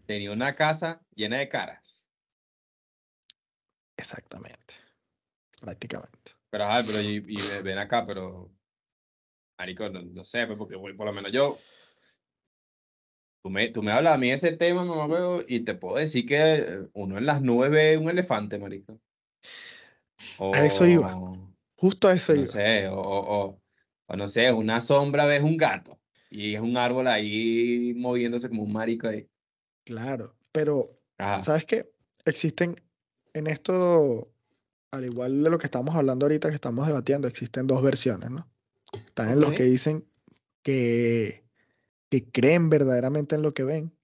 [0.06, 2.07] tenía una casa llena de caras.
[3.98, 4.74] Exactamente.
[5.60, 6.32] Prácticamente.
[6.50, 8.50] Pero, ajá, pero y, y ve- ven acá, pero.
[9.58, 11.58] Marico, no, no sé, pues, porque güey, por lo menos yo.
[13.42, 15.96] Tú me, tú me hablas a mí de ese tema, mamá, huevo, y te puedo
[15.96, 19.00] decir que eh, uno en las nubes ve un elefante, marico.
[20.52, 21.14] A eso iba.
[21.76, 22.48] Justo a eso no iba.
[22.48, 23.62] sé, o, o, o-
[24.10, 26.00] o no sé, una sombra ves un gato.
[26.30, 29.28] Y es un árbol ahí moviéndose como un marico ahí.
[29.84, 30.36] Claro.
[30.52, 31.42] Pero Ajá.
[31.42, 31.90] ¿Sabes qué?
[32.24, 32.76] Existen
[33.38, 34.28] en esto,
[34.90, 38.48] al igual de lo que estamos hablando ahorita, que estamos debatiendo, existen dos versiones, ¿no?
[38.92, 40.08] Están en los que dicen
[40.62, 41.44] que,
[42.10, 43.94] que creen verdaderamente en lo que ven.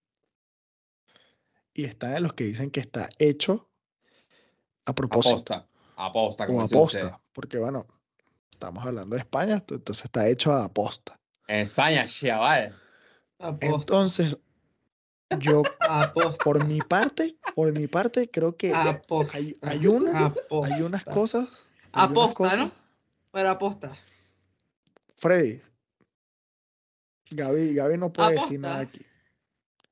[1.72, 3.68] Y están en los que dicen que está hecho
[4.86, 5.68] a propósito Aposta.
[5.96, 7.20] Aposta, como aposta.
[7.32, 7.86] Porque, bueno,
[8.50, 11.18] estamos hablando de España, ent- entonces está hecho a aposta.
[11.48, 12.74] En España, chaval.
[13.38, 13.66] Aposta.
[13.66, 14.38] Entonces,
[15.40, 15.62] yo,
[16.44, 20.34] por mi parte, por mi parte, creo que hay, hay una.
[20.62, 21.66] Hay unas cosas.
[21.92, 22.72] hay unas Aposta, ¿no?
[23.32, 23.96] Pero aposta.
[25.16, 25.60] Freddy.
[27.30, 29.00] Gaby, Gaby no puede decir nada aquí.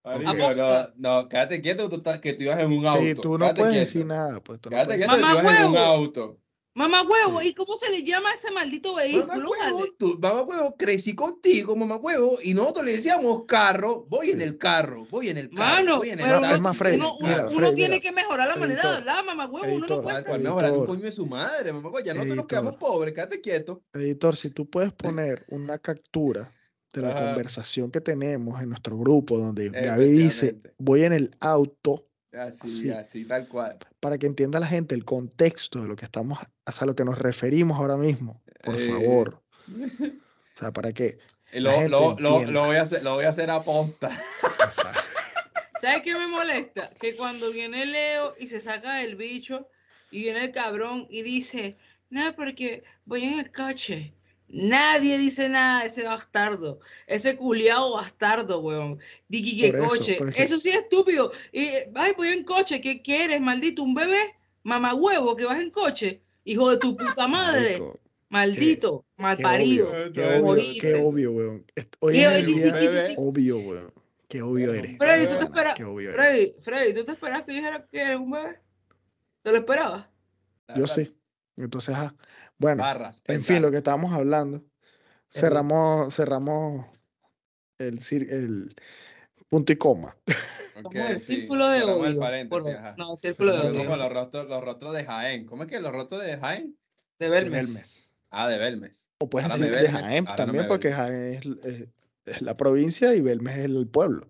[0.05, 3.01] Marico, no, no, quédate quieto, tú estás- que tú ibas en un auto.
[3.01, 3.87] Sí, tú no quédate puedes quieto.
[3.87, 4.41] decir nada.
[4.41, 6.39] Pues, tú no Quédate puedes- quieto, que tú ibas en un auto.
[6.75, 7.49] Mamá huevo, Sí.
[7.49, 9.51] ¿y cómo se le llama a ese maldito Mamá vehículo?
[9.51, 9.93] huevo, vale?
[9.99, 14.57] tú, mamá huevo, crecí contigo, mamá huevo, y nosotros le decíamos carro, voy en el
[14.57, 17.27] carro, voy en el carro, Mano, voy en el taxi, es más, Freddy, uno, uno-
[17.29, 17.49] mira, carro.
[17.51, 18.03] uno Freddy, tiene mira.
[18.03, 19.01] que mejorar la manera de Editor.
[19.11, 20.03] hablar, mamá huevo, uno no Editor.
[20.03, 20.89] puede ¿Cuál, cuál estar- mejorar un Editor.
[20.97, 22.01] coño de su madre, mamá huevo?
[22.01, 22.47] Ya nosotros nos Editor.
[22.49, 23.83] quedamos pobres, quédate quieto.
[23.93, 26.51] Editor, si tú puedes poner una captura
[26.95, 27.27] de la Ajá.
[27.27, 32.91] conversación que tenemos en nuestro grupo, donde Gaby dice, voy en el auto, Así, Sí.
[32.91, 33.79] así, tal cual.
[34.01, 37.19] para que entienda la gente el contexto de lo que estamos, a lo que nos
[37.19, 38.79] referimos ahora mismo, por Eh.
[38.89, 39.43] favor.
[40.55, 41.19] O sea, para que
[41.53, 44.09] La Lo, lo, lo, lo voy a hacer, lo voy a hacer aposta.
[44.09, 44.93] O sea,
[45.81, 46.91] ¿Sabes qué me molesta?
[47.01, 49.69] Que cuando viene Leo y se saca del bicho
[50.11, 51.77] y viene el cabrón y dice,
[52.11, 54.15] no, porque voy en el coche.
[54.53, 58.99] Nadie dice nada de ese bastardo, ese culiao bastardo, weón.
[59.27, 60.19] Digi que eso, coche.
[60.37, 61.33] Eso sí es estúpido.
[61.53, 63.83] Y, ay, voy en coche, ¿qué quieres, maldito?
[63.83, 64.37] ¿Un bebé?
[64.63, 66.21] Mamá huevo, que vas en coche.
[66.45, 67.81] Hijo de tu puta madre.
[68.29, 69.89] Maldito, qué malparido.
[69.89, 71.67] obvio, qué obvio, qué obvio, weón.
[72.01, 73.93] Hoy en el día, obvio, weón.
[74.29, 74.99] Qué obvio eres.
[74.99, 75.75] Freddy, ¿tú te esperas?
[75.79, 78.61] Freddy, Freddy, ¿tú te esperas que yo dijera que eres un bebé?
[79.43, 80.07] ¿Te lo esperabas?
[80.77, 81.15] Yo sí.
[81.57, 82.15] Entonces, ajá.
[82.63, 83.21] Bueno, Barras.
[83.27, 84.63] en fin, lo que estábamos hablando,
[85.29, 86.87] cerramos, cerramos
[87.79, 88.75] el,
[89.49, 90.17] punto y coma.
[90.77, 92.21] Ok, Como el sí, círculo de odio.
[92.21, 92.95] paréntesis, por- ajá.
[92.97, 94.05] No, círculo de Cerramos Como odio.
[94.05, 95.45] los rostros, los rostros de Jaén.
[95.45, 96.79] ¿Cómo es que los rostros de Jaén?
[97.19, 98.11] De de Belmes.
[98.31, 99.11] Ah, de Belmes.
[99.19, 100.93] O puedes decir de Jaén también, porque.
[100.93, 101.89] Jaén es, es-
[102.25, 104.23] es la provincia y Belmes es el pueblo.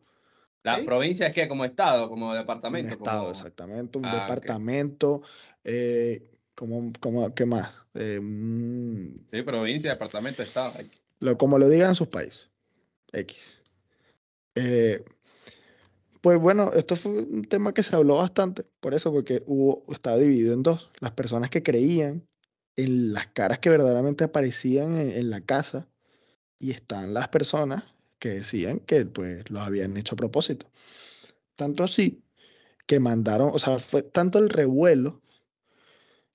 [0.65, 0.83] La ¿Sí?
[0.83, 2.89] provincia es que como estado, como Un departamento.
[2.95, 3.31] estado, como...
[3.31, 3.99] exactamente.
[3.99, 5.23] Un Ah, departamento.
[5.65, 7.87] eh, como, como, ¿Qué más?
[7.95, 10.73] Eh, un- Sí, provincia, departamento, estado.
[11.21, 12.49] Lo, como lo digan sus países.
[13.13, 13.61] X.
[14.55, 15.05] Eh,
[16.21, 20.17] pues bueno, esto fue un tema que se habló bastante, por eso, porque hubo, estaba
[20.19, 20.91] dividido en dos.
[21.01, 22.27] Las personas que creían
[22.77, 25.89] en las caras que verdaderamente aparecían en, en la casa
[26.59, 27.85] y están las personas
[28.19, 30.71] que decían que pues los habían hecho a propósito.
[31.57, 32.23] Tanto así
[32.87, 35.21] que mandaron, o sea, fue tanto el revuelo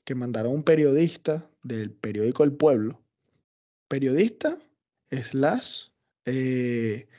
[0.08, 3.04] que mandaron un periodista del periódico El Pueblo,
[3.90, 4.58] periodista
[5.12, 5.88] slash
[6.24, 7.10] eh,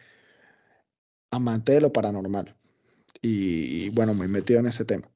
[1.31, 2.57] amante de lo paranormal.
[3.21, 5.07] Y, y, bueno, muy metido en ese tema.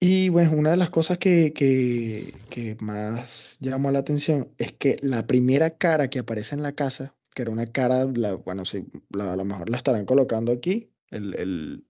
[0.00, 5.26] Y bueno, una de las cosas que, que, más llamó la atención es que la
[5.26, 9.34] primera cara que aparece en la casa, que era una cara, la- bueno, sí, la-
[9.34, 11.84] a lo mejor la estarán colocando aquí, el,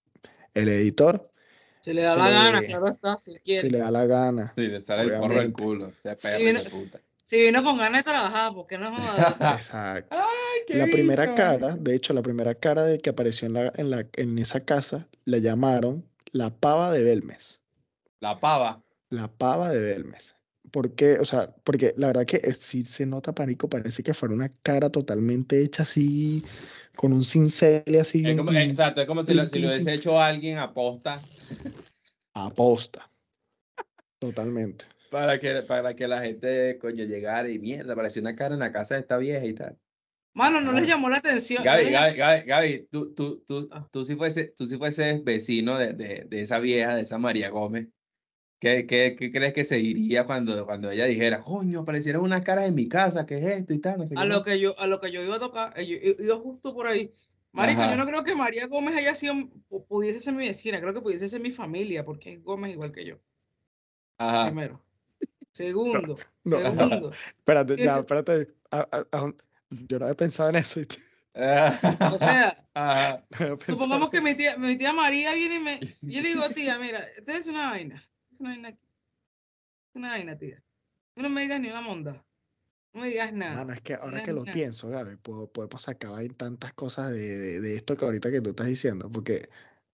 [0.55, 1.31] el editor,
[1.83, 3.63] Si le da Se la le- gana, claro está, si quiere.
[3.63, 4.53] si le da la gana.
[4.57, 5.87] Sí, le sale el forro del culo.
[5.89, 7.01] Ese perro Sí, de no- puta.
[7.23, 9.41] Si vino con ganas de trabajar, ¿por qué no jodas?
[9.41, 10.19] Exacto.
[10.19, 11.35] ¡Ay, qué La primera bicho!
[11.37, 14.61] cara, de hecho, la primera cara de que apareció en, la, en, la, en esa
[14.65, 17.61] casa, le llamaron la pava de Belmes.
[18.21, 18.83] La pava.
[19.11, 20.35] La pava de Belmes.
[20.71, 21.19] ¿Por qué?
[21.19, 24.49] O sea, porque la verdad que eh, sí se nota pánico, parece que fuera una
[24.63, 26.45] cara totalmente hecha así,
[26.97, 30.59] con un cincel así, Es como- exacto, es como si lo, si hubiese hecho alguien
[30.59, 31.21] aposta
[32.35, 33.09] aposta.
[34.19, 34.85] Totalmente.
[35.11, 38.71] para que, para que la gente, coño, llegara y mierda, parecía una cara en la
[38.71, 39.77] casa de esta vieja y tal.
[40.35, 40.87] Mano, no les Ah.
[40.87, 41.65] llamó la atención.
[41.65, 45.77] Gaby, les Gaby, Gaby, Gaby, tú, tú, tú, tú, si fuese, tú si fueses vecino
[45.79, 47.89] de, de, de esa vieja, de esa María Gómez,
[48.61, 52.69] ¿qué, qué, qué crees que se diría cuando, cuando ella dijera, coño, aparecieron unas caras
[52.69, 53.99] en mi casa, ¿qué es esto y tal?
[53.99, 54.45] No sé A qué lo más"?
[54.45, 57.13] que yo, a lo que yo iba a tocar, eh, yo iba justo por ahí.
[57.53, 57.91] Marico, Ajá.
[57.91, 59.35] yo no creo que María Gómez haya sido,
[59.69, 62.93] pu- pudiese ser mi vecina, creo que pudiese ser mi familia, porque es Gómez igual
[62.93, 63.17] que yo,
[64.19, 64.45] Ajá.
[64.47, 64.81] primero.
[65.53, 66.57] Segundo, No.
[66.61, 67.11] segundo.
[67.13, 68.49] Espérate, ya, espérate.
[68.71, 69.35] a- a- a-
[69.71, 70.81] yo no había pensado en eso.
[72.15, 73.25] O sea, Ajá.
[73.41, 76.79] No supongamos que mi tía, mi tía María viene y me, yo le digo, tía,
[76.79, 78.05] mira, esta es una vaina,
[78.41, 78.77] es una vaina, es
[79.95, 80.63] una vaina, tía.
[81.15, 82.25] Tú no me digas ni una monda,
[82.95, 83.75] no me digas nada.
[83.75, 84.53] Es que ahora no que lo nada.
[84.55, 88.41] pienso, Gaby, puedo- podemos sacar ahí tantas cosas de, de- de esto que ahorita que
[88.41, 89.49] tú estás diciendo, porque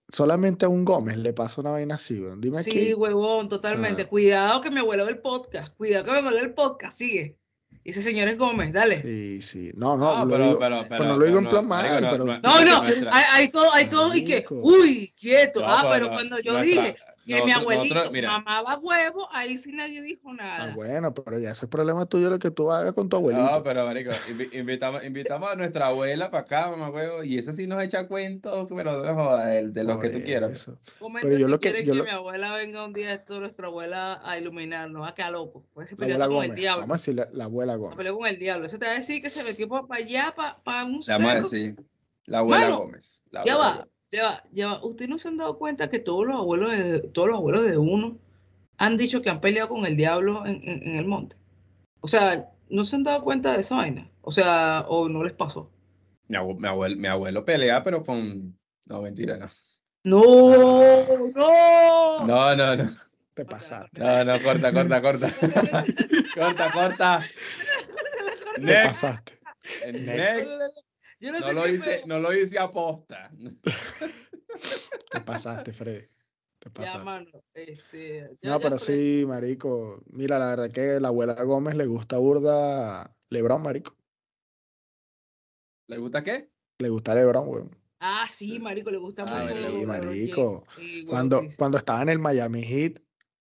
[0.08, 2.40] solamente a un Gómez le pasa una vaina así, weón.
[2.40, 2.94] Dime Sí, aquí.
[2.94, 4.02] huevón, totalmente.
[4.02, 5.74] sea- Cuidado que mi abuelo ve el podcast.
[5.74, 6.96] Cuidado que mi abuelo ve el podcast.
[6.96, 7.36] Sigue.
[7.82, 9.00] Ese señor es Gómez, dale.
[9.00, 9.70] Sí, sí.
[9.76, 11.68] No, no, No, lo pero, digo, pero, pero pero, no lo digo en no, plan
[11.68, 12.50] mal, no, pero no, No,
[13.12, 15.60] hay, hay todo, hay todo y que, uy, quieto.
[15.60, 19.58] no, ah, pero cuando yo nuestra- dije que mi abuelito nosotros, mira, mamaba huevo, ahí
[19.58, 20.74] sí nadie dijo Ah, nada.
[20.74, 23.44] bueno, pero ya ese es problema tuyo lo que tú hagas con tu abuelito.
[23.50, 27.52] No, pero marico, invi- invitamos, invitamos a nuestra abuela para acá, mamá huevo, y esa
[27.52, 30.52] sí nos echa cuentos, pero no de, de los que tú quieras.
[30.52, 30.78] eso.
[31.00, 33.40] Comenta pero yo si lo que- yo que lo- mi abuela venga un día esto,
[33.40, 35.64] nuestra abuela, a iluminarnos, a quedar loco.
[35.74, 36.80] Pues ese La peleó abuela con el diablo.
[36.82, 37.96] Vamos a decirle la abuela a Gómez.
[37.96, 38.66] pelear con el diablo.
[38.66, 40.32] Ese te va a decir que se metió para allá,
[40.64, 41.42] para un Le vamos a cerro.
[41.42, 41.76] decir,
[42.26, 43.22] la abuela Mano, Gómez.
[43.30, 43.92] la Ya abuela va, Gómez.
[44.12, 44.82] Ya ya.
[44.82, 47.76] ¿Ustedes no se han dado cuenta que todos los abuelos de, todos los abuelos de
[47.78, 48.18] uno
[48.78, 51.36] han dicho que han peleado con el diablo en, en- en el monte?
[52.00, 54.10] O sea, ¿no se han dado cuenta de esa vaina?
[54.22, 55.70] O sea, o no les pasó.
[56.28, 58.56] Mi, abue- mi abuelo, mi abuelo pelea, pero con...
[58.86, 59.46] No, mentira, no.
[60.04, 60.22] ¡No!
[61.34, 62.26] ¡No!
[62.26, 62.90] No, no, no.
[63.34, 64.00] Te pasaste.
[64.00, 65.28] No, no, corta, corta, corta.
[66.34, 67.24] corta, corta.
[68.54, 68.86] Te Next.
[68.86, 69.32] pasaste.
[69.92, 70.50] Next.
[71.18, 72.06] Yo no, No sé lo hice, fue.
[72.06, 73.30] no lo hice aposta.
[75.10, 76.06] Te pasaste, Freddy.
[76.58, 77.04] Te Ya, pasaste.
[77.04, 77.30] mano.
[77.54, 80.02] Este, ya- No, ya pero sí, marico.
[80.10, 83.96] Mira, la verdad que la abuela Gómez le gusta burda Lebron, marico.
[85.88, 86.50] ¿Le gusta qué?
[86.78, 87.70] Le gusta LeBron, weón.
[88.00, 89.56] Ah, sí, marico, le gusta Ah, mucho.
[89.56, 90.64] Sí, marico.
[90.76, 91.56] Sí, Cuando, sí, sí.
[91.56, 93.00] cuando estaba en el Miami Heat,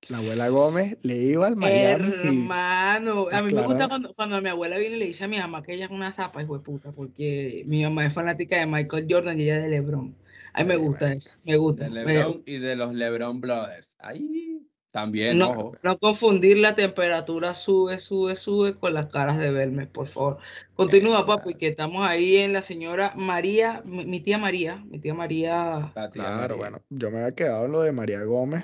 [0.09, 2.07] la abuela Gómez le iba al Miami.
[2.23, 5.37] Hermano, a mí me gusta cuando, cuando mi abuela viene y le dice a mi
[5.39, 8.65] mamá que ella es una zapa, hijo de puta, porque mi mamá es fanática de
[8.67, 10.15] Michael Jordan y ella de LeBron.
[10.53, 11.85] A mí me gusta eso, me gusta.
[11.85, 13.95] De me- LeBron y de los LeBron Brothers.
[13.99, 15.75] Ahí también, no, ojo.
[15.83, 20.37] no confundir la temperatura sube, sube, sube con las caras de Belmes, por favor.
[20.75, 21.59] Continúa, papi, Exacto.
[21.59, 25.91] que estamos ahí en la señora María, mi, mi tía María, mi tía María.
[25.93, 26.55] Tía Claro, María.
[26.55, 28.63] bueno, yo me había quedado en lo de María Gómez.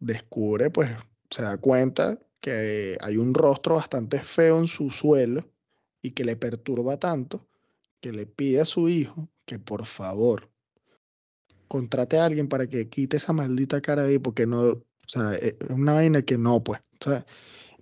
[0.00, 0.90] Descubre, pues,
[1.30, 5.48] se da cuenta que hay un rostro bastante feo en su suelo
[6.02, 7.46] y que le perturba tanto
[8.00, 10.50] que le pide a su hijo que por favor
[11.68, 15.34] contrate a alguien para que quite esa maldita cara de ahí, porque no, o sea,
[15.34, 16.80] e- es una vaina que no, pues.
[17.00, 17.24] O sea,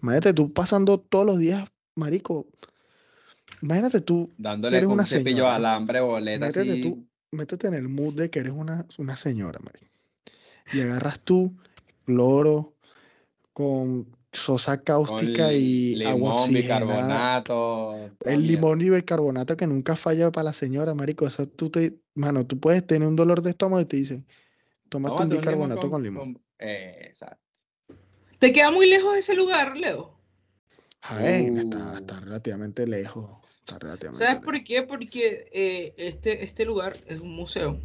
[0.02, 2.46] imagínate tú pasando todos los días, marico.
[3.62, 5.54] Imagínate tú Dándole eres con una un cepillo señora.
[5.56, 6.82] alambre, boleta Métete así.
[6.82, 9.80] tú, métete en el mood de que eres una, una señora, Mari.
[10.72, 11.56] Y agarras tú
[12.08, 12.74] cloro
[13.52, 16.80] con sosa Con cáustica y agua limón, oxigenada.
[16.80, 18.10] bicarbonato.
[18.24, 21.26] El limón y bicarbonato que nunca falla para la señora, marico.
[21.26, 24.26] Eso tú te, mano, tú puedes tener un dolor de estómago y te dicen,
[24.88, 26.32] tómate un Tómate un limón bicarbonato con, limón.
[26.34, 27.42] con- eh, exacto.
[28.38, 30.16] ¿Te queda muy lejos ese lugar, Leo?
[31.02, 32.20] Jaén está, está Uh.
[32.24, 33.30] relativamente lejos.
[33.60, 34.44] Está relativamente ¿Sabes lejos.
[34.44, 34.82] por qué?
[34.82, 37.78] Porque eh, este, este lugar es un museo.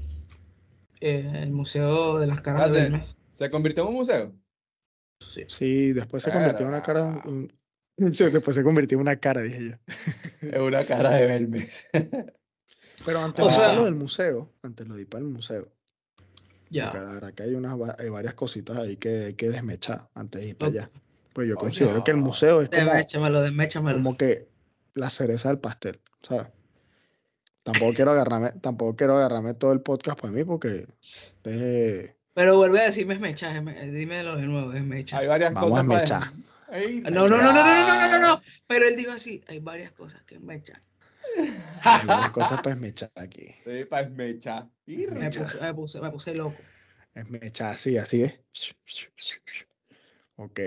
[1.01, 3.17] Eh, el Museo de las Caras de Belmes.
[3.33, 4.33] ¿Se convirtió en un museo?
[5.33, 5.43] Sí.
[5.47, 7.21] Sí, después se convirtió en una cara.
[7.25, 7.51] Un-
[8.13, 10.47] sí, después se convirtió en una cara, dije yo.
[10.49, 11.87] Es una cara de Belmes.
[13.05, 15.67] Pero antes O de sea- lo del museo, antes lo di para el museo.
[16.69, 16.91] Ya.
[16.91, 20.41] Porque la verdad que hay, unas, hay varias cositas ahí que hay que desmechar antes
[20.41, 20.91] de ir para allá.
[21.33, 21.69] Pues yo Coño.
[21.69, 23.97] considero que el museo es como, Desméchamelo, desméchamelo.
[23.97, 24.47] como que
[24.93, 26.47] la cereza del pastel, ¿sabes?
[27.63, 30.85] Tampoco quiero agarrarme, tampoco quiero agarrarme todo el podcast para mí porque
[31.45, 35.19] eh, Pero vuelve a decirme esmecha, esme- dímelo de nuevo, esmecha.
[35.19, 36.43] Hay varias Vamos a cosas para mechar.
[36.69, 38.41] Ay, No, no, no, no, no, no, no, no, no.
[38.67, 40.81] Pero él dijo así, hay varias cosas que esmechan.
[41.83, 43.47] hay varias cosas para esmechar aquí.
[43.65, 44.67] Sí, para esmechar.
[44.87, 46.57] Me me puse, me puse loco.
[47.13, 48.39] Esmechar así, así es.
[50.35, 50.59] Ok.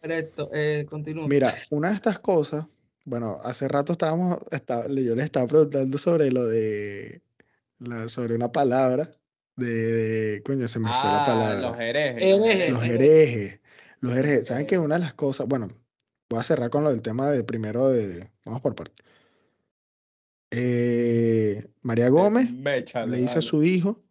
[0.00, 1.26] Correcto, eh, continúa.
[1.26, 2.66] Mira, una de estas cosas,
[3.06, 7.22] bueno, hace rato estábamos, estaba- yo les estaba preguntando sobre lo de,
[7.78, 9.08] la- sobre una palabra
[9.56, 11.60] de, de- coño, se me fue la Ah, palabra.
[11.60, 12.22] los herejes.
[12.22, 12.72] Herejes.
[12.72, 13.60] Los herejes.
[14.00, 14.48] los herejes.
[14.48, 15.68] ¿Saben que una de las cosas, bueno,
[16.28, 19.02] voy a cerrar con lo del tema de primero de, vamos por parte.
[20.50, 24.02] Eh, María Gómez le dice a su hijo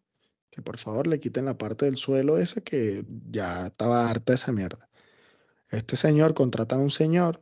[0.49, 4.36] que por favor le quiten la parte del suelo esa que ya estaba harta de
[4.36, 4.89] esa mierda.
[5.69, 7.41] Este señor contrata a un señor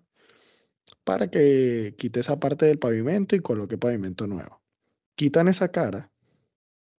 [1.04, 4.62] para que quite esa parte del pavimento y coloque pavimento nuevo.
[5.16, 6.11] Quitan esa cara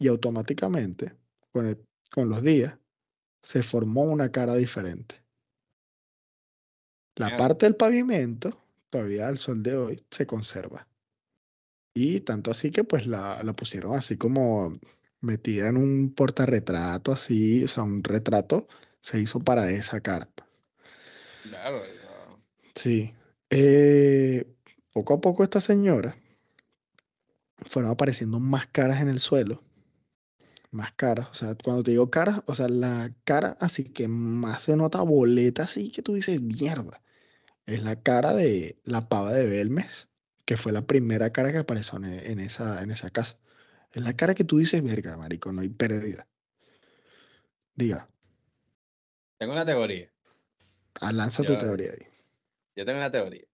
[0.03, 1.17] y automáticamente,
[1.53, 2.79] con, el- con los días,
[3.41, 5.23] se formó una cara diferente.
[7.17, 8.59] La parte del pavimento,
[8.91, 10.89] todavía al sol de hoy, se conserva.
[11.95, 14.73] Y tanto así que pues la, la pusieron así como
[15.21, 18.67] metida en un portarretrato, así, o sea, un retrato
[19.01, 20.29] se hizo para esa cara.
[21.49, 21.83] Claro.
[22.75, 23.15] Sí.
[23.51, 24.47] Eh,
[24.93, 26.17] poco a poco esta señora
[27.59, 29.61] fueron apareciendo más caras en el suelo.
[30.73, 31.29] Más caras.
[31.31, 35.03] O sea, cuando te digo caras, o sea, la cara así que más se nota
[35.03, 37.03] boleta así que tú dices, mierda.
[37.67, 40.09] Es la cara de la pava de Belmes,
[40.47, 43.39] que fue la primera cara que apareció en, en esa, en esa casa.
[43.93, 46.27] Es la cara que tú dices, verga, marico, no hay pérdida.
[47.75, 48.09] Diga,
[49.39, 50.11] Tengo una teoría.
[51.01, 52.07] ah, lanza tu teoría ahí.
[52.77, 53.45] Yo tengo una teoría.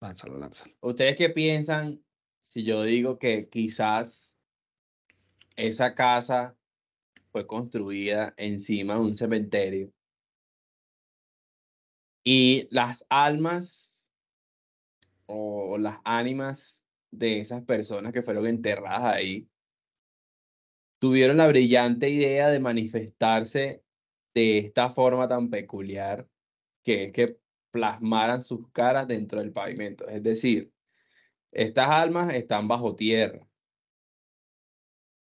[0.00, 0.74] Lánzalo, lánzalo.
[0.80, 2.02] ¿Ustedes qué piensan
[2.40, 4.36] si yo digo que quizás
[5.56, 6.56] esa casa
[7.30, 9.92] fue construida encima de un cementerio
[12.24, 14.12] y las almas
[15.26, 19.48] o las ánimas de esas personas que fueron enterradas ahí
[20.98, 23.82] tuvieron la brillante idea de manifestarse
[24.34, 26.28] de esta forma tan peculiar
[26.84, 27.38] que es que
[27.72, 30.06] plasmaran sus caras dentro del pavimento.
[30.06, 30.72] Es decir,
[31.50, 33.48] estas almas están bajo tierra.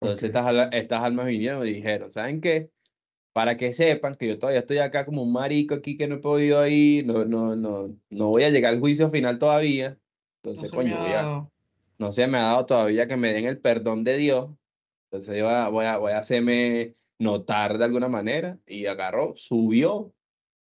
[0.01, 0.37] Entonces Ok.
[0.37, 2.71] estas, estas almas vinieron y dijeron, ¿saben qué?
[3.33, 6.19] Para que sepan que yo todavía estoy acá como un marico aquí que no he
[6.19, 9.91] podido ir, no, no, no, no voy a llegar al juicio final todavía.
[9.91, 9.97] No
[10.43, 11.35] Entonces, se me coño, ha voy a-
[11.99, 14.51] no se me ha dado todavía que me den el perdón de Dios.
[15.11, 18.59] Entonces yo voy a, voy a, voy a hacerme notar de alguna manera.
[18.67, 20.15] Y agarró, subió,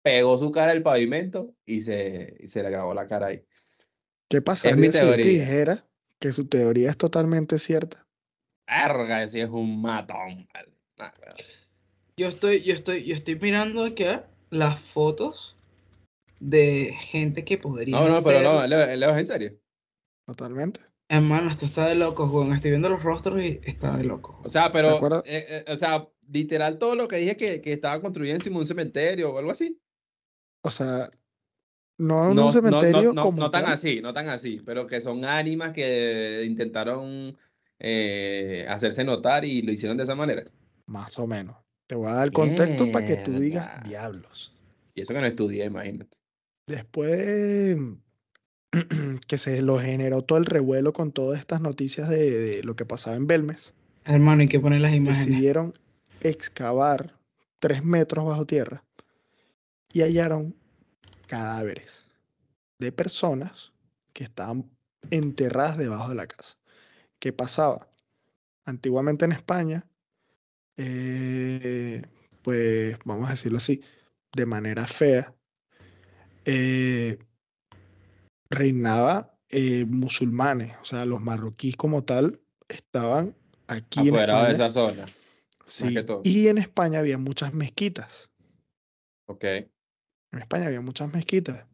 [0.03, 3.45] pegó su cara al pavimento y se, y se le grabó la cara ahí.
[4.29, 5.39] ¿Qué Es mi pasaría si te teoría.
[5.39, 5.87] dijera
[6.19, 8.04] que su teoría es totalmente cierta.
[8.67, 10.47] Verga, ese es un matón.
[10.97, 11.11] Nah.
[12.17, 14.05] Yo estoy, yo estoy, yo estoy mirando aquí
[14.49, 15.55] las fotos
[16.39, 19.59] de gente que podría No, no, pero no, Leo, Leo, ¿es en serio?
[20.25, 20.79] Totalmente.
[21.09, 22.53] Hermano, esto está de locos, weón.
[22.53, 24.37] Estoy viendo los rostros y está de locos.
[24.43, 28.01] O sea, pero, eh, eh, o sea, literal todo lo que dije que, que estaba
[28.01, 29.79] construido encima de un cementerio o algo así.
[30.63, 31.11] O sea,
[31.99, 34.61] no en No, un no, cementerio no, no, como no tan así, no tan así,
[34.65, 37.37] pero que son ánimas que intentaron
[37.79, 40.43] eh, hacerse notar y lo hicieron de esa manera.
[40.85, 41.55] Más o menos.
[41.87, 44.53] Te voy a dar el contexto para que tú digas diablos.
[44.93, 46.17] Y eso que no estudié, imagínate.
[46.67, 47.77] Después
[49.27, 52.85] que se lo generó todo el revuelo con todas estas noticias de, de lo que
[52.85, 53.73] pasaba en Belmes,
[54.05, 55.25] Hermano, hay que poner las imágenes.
[55.25, 55.73] decidieron
[56.21, 57.17] excavar
[57.59, 58.83] tres metros bajo tierra
[59.91, 60.55] y hallaron
[61.25, 62.07] cadáveres
[62.77, 63.73] de personas
[64.13, 64.69] que estaban
[65.09, 66.55] enterradas debajo de la casa.
[67.25, 67.89] ¿Qué pasaba?
[68.65, 69.83] Antiguamente en España,
[70.77, 72.03] eh,
[72.43, 73.81] pues vamos a decirlo así,
[74.31, 75.33] de manera fea,
[76.45, 77.17] eh,
[78.51, 84.65] reinaba eh, musulmanes, o sea, los marroquíes como tal estaban aquí en Apoderado de España.
[84.67, 85.05] esa zona.
[85.65, 88.29] Sí, y en España había muchas mezquitas.
[89.25, 89.45] Ok.
[89.45, 91.65] En España había muchas mezquitas.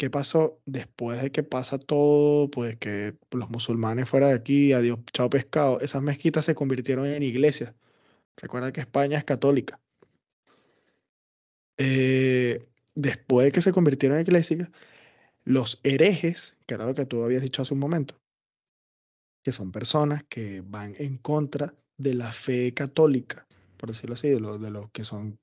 [0.00, 2.50] ¿Qué pasó después de que pasa todo?
[2.50, 5.78] Pues que los musulmanes fuera de aquí, adiós, chao pescado.
[5.80, 7.74] Esas mezquitas se convirtieron en iglesias.
[8.38, 9.78] Recuerda que España es católica.
[11.76, 14.70] Eh, después de que se convirtieron en iglesias,
[15.44, 18.18] los herejes, que era lo que tú habías dicho hace un momento,
[19.44, 23.46] que son personas que van en contra de la fe católica,
[23.76, 25.38] por decirlo así, de los de los que son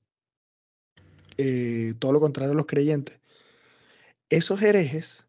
[1.36, 3.20] eh, todo lo contrario a los creyentes.
[4.30, 5.26] Esos herejes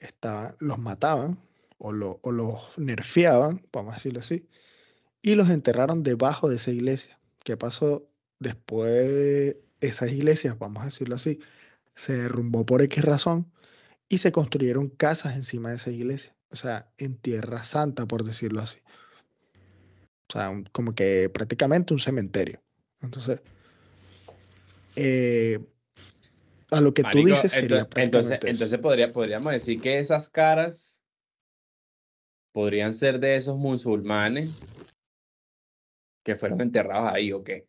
[0.00, 1.38] estaban, los mataban
[1.78, 4.48] o, lo- o los nerfeaban, vamos a decirlo así,
[5.22, 7.18] y los enterraron debajo de esa iglesia.
[7.44, 8.08] ¿Qué pasó
[8.38, 9.56] después?
[9.80, 11.38] Esas iglesias, vamos a decirlo así,
[11.94, 13.52] se derrumbó por X razón
[14.08, 18.60] y se construyeron casas encima de esa iglesia, o sea, en Tierra Santa, por decirlo
[18.60, 18.78] así.
[20.28, 22.60] O sea, como que prácticamente un cementerio.
[23.00, 23.40] Entonces,
[24.96, 25.60] eh,
[26.70, 31.02] a lo que tú dices sería ento- entonces, entonces podría, podríamos decir que esas caras
[32.52, 34.50] podrían ser de esos musulmanes
[36.24, 37.66] que fueron enterrados ahí, ¿o qué?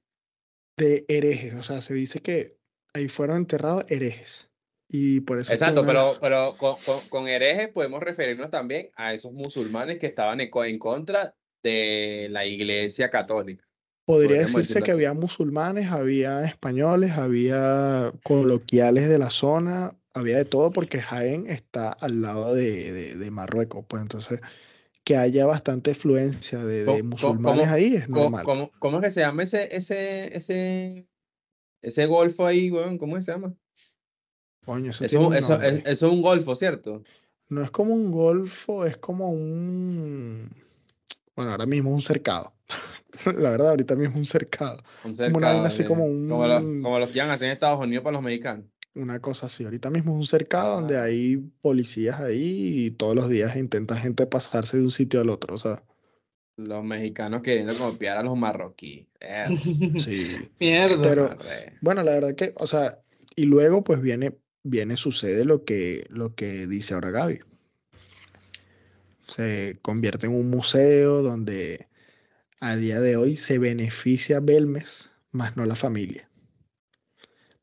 [0.78, 2.58] de herejes, o sea, se dice que
[2.94, 4.50] ahí fueron enterrados herejes.
[4.88, 9.34] Y por eso Exacto, pero, pero con, con, con herejes podemos referirnos también a esos
[9.34, 13.69] musulmanes que estaban en contra de la iglesia católica.
[14.14, 14.98] Podría decirse que así.
[14.98, 21.92] había musulmanes, había españoles, había coloquiales de la zona, había de todo porque Jaén está
[21.92, 24.42] al lado de, de- de Marruecos, pues entonces
[25.04, 28.44] que haya bastante afluencia de, de musulmanes ¿cómo- ahí es normal.
[28.46, 31.08] ¿Cómo, cómo es que se llama ese, ese, ese,
[31.82, 32.98] ese golfo ahí, weón?
[32.98, 33.56] ¿Cómo se llama?
[34.66, 37.04] Coño, eso Eso, eso, es, eso es un golfo, ¿cierto?
[37.50, 40.50] No es como un golfo, es como un...
[41.40, 42.52] Bueno, ahora mismo es un cercado.
[43.38, 44.84] La verdad, ahorita mismo es un cercado.
[45.06, 47.52] Un Como una vaina cercado así como Como, lo- un- como los que han en
[47.52, 48.66] Estados Unidos para los mexicanos.
[48.94, 49.64] Una cosa así.
[49.64, 54.26] Ahorita mismo es un cercado donde hay policías ahí y todos los días intenta gente
[54.26, 55.56] pasarse de un sitio al otro.
[55.56, 55.82] O sea,
[56.58, 59.08] Los mexicanos queriendo copiar a los marroquíes.
[59.98, 60.36] Sí.
[60.60, 61.02] Mierda.
[61.02, 61.30] Pero-.
[61.80, 63.00] Bueno, la verdad que, o sea,
[63.38, 67.40] y luego pues viene, viene, sucede lo que, lo que dice ahora Gaby.
[69.30, 71.88] Se convierte en un museo donde
[72.60, 76.30] a día de hoy se beneficia Belmes, más no la familia.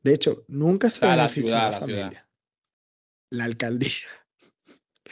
[0.03, 2.01] De hecho, nunca se la beneficia ciudad, a la la ciudad.
[2.03, 2.27] familia.
[3.29, 4.07] La alcaldía.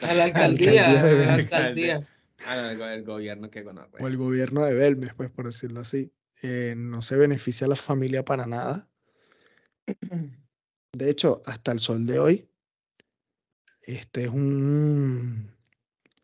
[0.02, 1.98] a la alcaldía.
[1.98, 2.06] la.
[2.46, 5.80] Ah, no, el, go- el gobierno que o el gobierno de Belmes, pues por decirlo
[5.80, 8.88] así, eh, no se beneficia a la familia para nada.
[10.92, 12.48] De hecho, hasta el sol de hoy,
[13.82, 15.55] este es un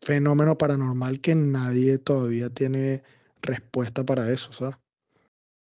[0.05, 3.03] fenómeno paranormal que nadie todavía tiene
[3.41, 4.77] respuesta para eso, ¿sabes?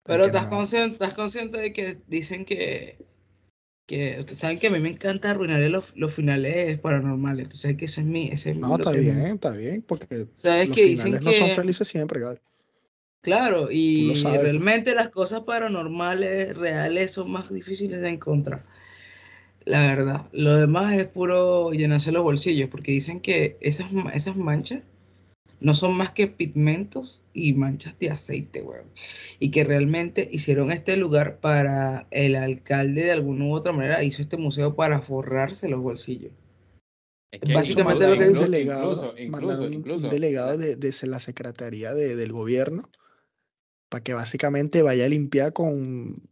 [0.08, 2.98] Pero estás consciente, estás consciente de que dicen que,
[3.88, 7.46] que ustedes saben que a mí me encanta arruinar los, los finales paranormales.
[7.46, 10.70] Entonces que eso es mi, ese es No, está me- bien, está bien, porque Sabes
[10.70, 12.40] los que dicen finales no son felices siempre, Gaby.
[13.22, 14.64] claro y sabes, pues.
[14.64, 18.66] realmente las cosas paranormales reales son más difíciles de encontrar.
[19.66, 24.84] La verdad, lo demás es puro llenarse los bolsillos porque dicen que esas, esas manchas
[25.60, 28.86] no son más que pigmentos y manchas de aceite, weón.
[29.40, 34.22] Y que realmente hicieron este lugar para el alcalde de alguna u otra manera, hizo
[34.22, 36.32] este museo para forrarse los bolsillos.
[37.32, 42.16] Es que Básicamente lo que dice delegado, mandaron un delegado de, de la Secretaría de-
[42.16, 42.84] del Gobierno
[43.90, 46.30] para que básicamente vaya a limpiar con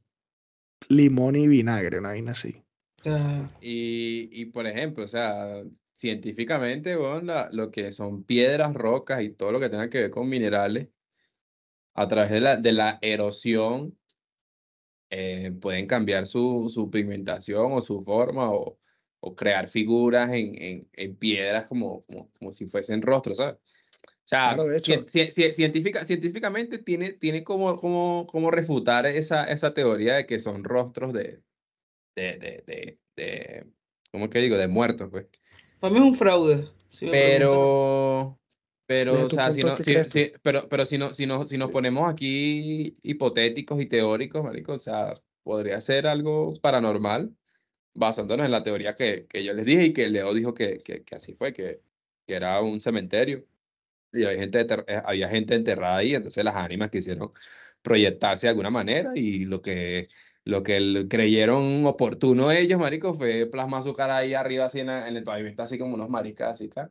[0.89, 2.62] limón y vinagre, una vaina así.
[3.03, 9.21] Sea, Y, y, por ejemplo, o sea, científicamente, weón, la- lo que son piedras, rocas
[9.23, 10.89] y todo lo que tenga que ver con minerales,
[11.95, 13.97] a través de la, de la erosión,
[15.09, 18.79] eh, pueden cambiar su, su pigmentación o su forma o,
[19.19, 23.55] o crear figuras en, en, en piedras como, como, como si fuesen rostros, ¿sabes?
[23.55, 23.59] O
[24.25, 25.05] sea, Claro, de cien- hecho.
[25.07, 30.39] cien- cien- científica, científicamente tiene, tiene como, como, como refutar esa, esa teoría de que
[30.39, 31.43] son rostros de,
[32.15, 33.67] de, de, de, de,
[34.11, 34.57] ¿cómo que digo?
[34.57, 35.27] De muertos, pues.
[35.79, 36.67] para mí es un fraude.
[36.89, 37.07] si.
[37.07, 38.39] Pero,
[38.85, 41.57] pero, o sea, si no, ¿qué si, si- pero, pero si no, si no, si
[41.57, 47.35] nos ponemos aquí hipotéticos y teóricos, marico, o sea, podría ser algo paranormal,
[47.95, 51.03] basándonos en la teoría que, que yo les dije y que Leo dijo que, que,
[51.03, 51.81] que así fue, que,
[52.25, 53.45] que era un cementerio
[54.13, 57.31] y había gente, eh, había gente enterrada ahí, entonces las ánimas quisieron
[57.81, 60.07] proyectarse de alguna manera y lo que,
[60.45, 64.87] lo que el- creyeron oportuno ellos, marico, fue plasmar su cara ahí arriba, así en,
[64.87, 66.89] la- en el pavimento, así como unos maricas, así, acá.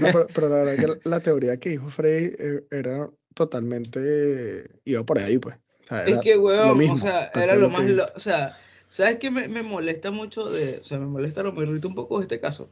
[0.00, 4.80] No, pero, pero la verdad que la- la teoría que dijo Freddy eh, era totalmente,
[4.84, 5.56] iba por ahí, pues.
[5.56, 8.58] O sea, Es que, lo weón, mismo, o sea, era lo más, lo- o sea,
[8.88, 11.94] ¿sabes qué me, me molesta mucho de, o sea, me molesta, lo me irrita un
[11.94, 12.70] poco de este caso?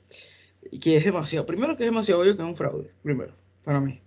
[0.70, 3.80] Y que es demasiado, primero que es demasiado obvio que es un fraude, primero, para
[3.80, 4.00] mí.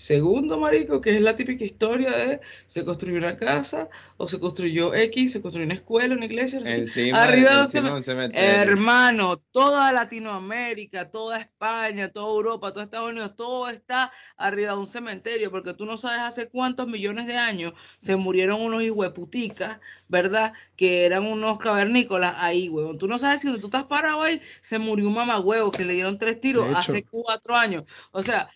[0.00, 4.94] Segundo, marico, que es la típica historia de se construyó una casa o se construyó
[4.94, 6.60] X, se construyó una escuela, una iglesia.
[6.64, 8.48] Encima, Arriba de un encima cementerio.
[8.48, 14.86] Hermano, toda Latinoamérica, toda España, toda Europa, todo Estados Unidos, todo está arriba de un
[14.86, 20.54] cementerio, porque tú no sabes hace cuántos millones de años se murieron unos hijueputicas, ¿verdad?
[20.76, 22.96] Que eran unos cavernícolas ahí, huevón.
[22.96, 25.92] Tú no sabes si donde tú estás parado ahí se murió un mamagüevo que le
[25.92, 27.84] dieron tres tiros hace cuatro años.
[28.12, 28.48] O sea,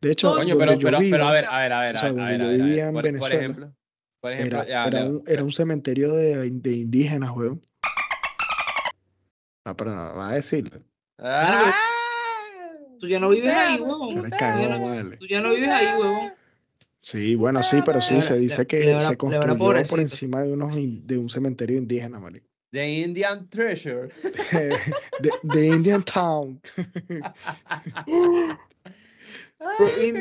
[0.00, 1.96] De hecho, Coño, donde pero, yo pero, vivo, pero a ver, a ver, a ver,
[1.96, 2.60] o sea, a a yo ver, a ver.
[2.60, 3.74] vivía en Por, por Venezuela, ejemplo,
[4.20, 7.60] por ejemplo, era, ya, era Leo, un, era un cementerio de, de indígenas, weón.
[9.64, 10.80] No, pero no, va a decirlo.
[11.18, 11.72] ¡Ah!
[13.00, 14.08] tú ya no vives ahí, huevón.
[14.08, 15.16] Tú ya no- vale.
[15.16, 16.32] tú ya no vives ahí, huevón.
[17.00, 20.76] Sí, bueno, sí, pero sí, se dice que le se construyó por encima de, unos,
[20.76, 22.46] in- de un cementerio indígena, marico.
[22.70, 24.10] The Indian Treasure.
[24.52, 26.60] de, de Indian Town.
[29.60, 30.12] Ay,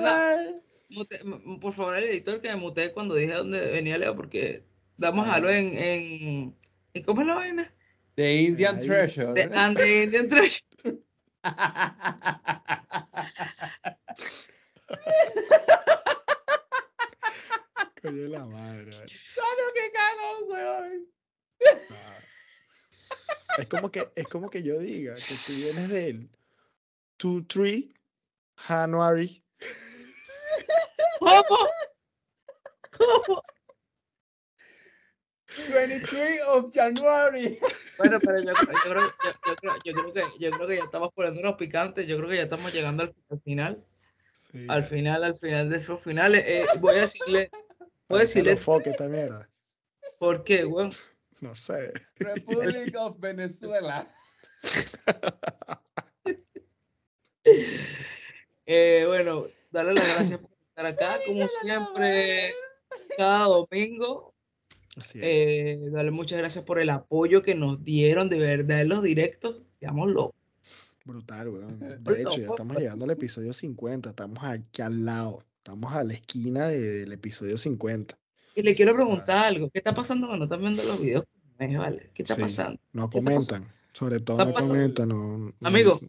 [0.00, 0.62] mal.
[0.90, 1.20] Mute-
[1.60, 4.62] por favor, el editor que me mutee cuando dije dónde venía Leo, porque
[4.96, 5.40] vamos a Ajá.
[5.40, 6.56] dejarlo en, en,
[6.94, 7.74] en- ¿Cómo es la vaina?
[8.14, 8.86] The Indian Ahí.
[8.86, 9.32] Treasure.
[9.32, 10.62] De, and the Indian Treasure.
[18.02, 18.90] Coño la madre.
[19.34, 21.06] Claro que cago, weón.
[21.90, 22.18] Ah.
[23.58, 26.28] Es como que, es como que yo diga que tú vienes del
[27.18, 27.93] 2-3
[28.56, 29.44] January.
[31.18, 31.58] ¿Cómo?
[32.98, 33.42] ¿Cómo?
[35.72, 37.58] 23 of January.
[37.98, 40.84] Bueno, pero yo, yo creo, yo, yo creo, yo creo que, yo creo que ya
[40.84, 43.84] estamos poniéndonos picantes, yo creo que ya estamos llegando al, al final,
[44.34, 46.44] Sí, al final, al final de esos finales.
[46.46, 47.50] Eh, voy a decirle,
[48.08, 49.48] voy a decirle los foques esta mierda.
[50.18, 50.92] por qué, weón.
[51.40, 51.92] No sé.
[52.16, 54.06] Republic of Venezuela.
[58.66, 62.52] Eh, bueno, darle las gracias por estar acá, como siempre,
[63.16, 64.32] cada domingo.
[64.96, 65.24] Así es.
[65.24, 69.62] Eh, darle muchas gracias por el apoyo que nos dieron de verdad en los directos.
[69.80, 70.34] Estamos locos.
[71.04, 71.78] Brutal, weón.
[72.04, 74.10] De hecho, ya estamos llegando al episodio 50.
[74.10, 75.44] Estamos aquí al lado.
[75.58, 78.16] Estamos a la esquina de- del episodio 50.
[78.54, 79.68] Y le quiero preguntar algo.
[79.70, 81.24] ¿Qué está pasando cuando están viendo los videos?
[81.58, 82.40] Vale, ¿qué está Sí.
[82.42, 82.80] pasando?
[82.92, 83.68] No ¿Qué está comentan.
[83.92, 85.08] Sobre todo ¿Está no comentan.
[85.08, 86.00] No, no- Amigo,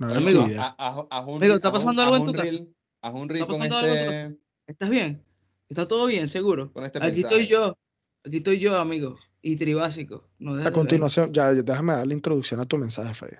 [0.00, 0.44] No amigo.
[0.58, 2.52] A- a- un Amigo, ¿está un- pasando algo en tu un casa?
[2.52, 5.24] reel- Haz un reel ¿Está con pasando algo en tu este, ¿Estás bien?
[5.68, 6.72] ¿Está todo bien, seguro?
[6.72, 7.34] con este Aquí mensaje.
[7.36, 7.78] estoy yo.
[8.24, 9.18] Aquí estoy yo, amigo.
[9.42, 10.28] Y tribásico.
[10.38, 13.36] No A continuación, ya, ya déjame dar la introducción a tu mensaje, Freddy.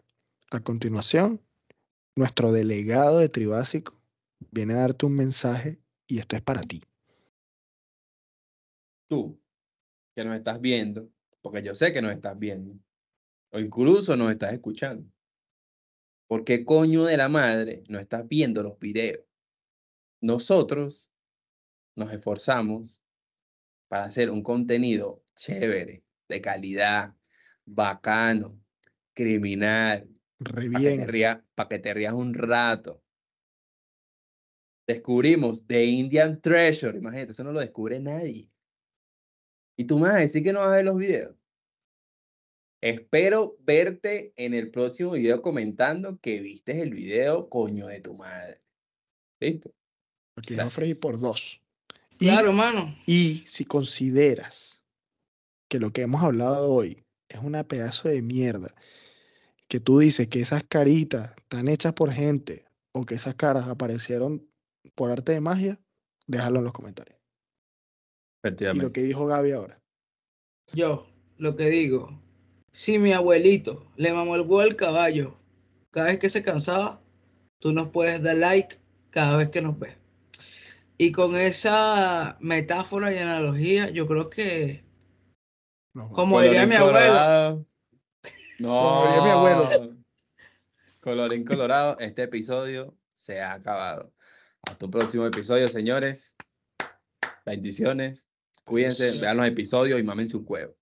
[0.51, 1.41] A continuación,
[2.15, 3.93] nuestro delegado de Tribásico
[4.51, 6.83] viene a darte un mensaje y esto es para ti.
[9.09, 9.41] Tú,
[10.15, 11.09] que nos estás viendo,
[11.41, 12.75] porque yo sé que nos estás viendo,
[13.53, 15.09] o incluso nos estás escuchando.
[16.31, 19.25] ¿Por qué coño de la madre no estás viendo los videos?
[20.21, 21.11] Nosotros
[21.97, 23.03] nos esforzamos
[23.89, 27.17] para hacer un contenido chévere, de calidad,
[27.65, 28.63] bacano,
[29.13, 30.09] criminal,
[30.39, 31.09] Re para que, te bien.
[31.09, 33.03] rías, pa' que te rías un rato.
[34.87, 36.97] Descubrimos The Indian Treasure.
[36.97, 38.49] Imagínate, eso no lo descubre nadie.
[39.77, 41.40] Y tú me vas a decir que no vas a ver los videos.
[42.83, 48.63] Espero verte en el próximo video comentando que viste el video, coño de tu madre.
[49.39, 49.71] ¿Listo?
[50.37, 50.99] A freír Gracias.
[50.99, 51.63] por dos.
[52.19, 52.97] Y, Claro, mano.
[53.07, 54.85] y si consideras
[55.69, 58.75] que lo que hemos hablado hoy es una pedazo de mierda,
[59.69, 64.51] que tú dices que esas caritas están hechas por gente o que esas caras aparecieron
[64.95, 65.81] por arte de magia,
[66.27, 67.19] déjalo en los comentarios.
[68.43, 69.83] Y lo que dijo Gaby ahora.
[70.73, 71.07] Yo,
[71.37, 72.23] lo que digo,
[72.73, 75.37] si mi abuelito le mamó el huevo al caballo
[75.91, 77.03] cada vez que se cansaba,
[77.59, 78.79] tú nos puedes dar like
[79.11, 79.97] cada vez que nos ves.
[80.99, 84.85] Y con esa metáfora y analogía, yo creo que,
[85.95, 86.13] vamos.
[86.15, 87.67] como diría mi abuelo, Colorado.
[88.59, 88.69] No.
[88.69, 89.97] Como diría mi abuelo.
[91.01, 94.13] Colorín colorado, este episodio se ha acabado.
[94.69, 96.37] Hasta un próximo episodio, señores.
[97.47, 98.29] Bendiciones.
[98.65, 100.77] Cuídense, vean los episodios y mámense un huevo.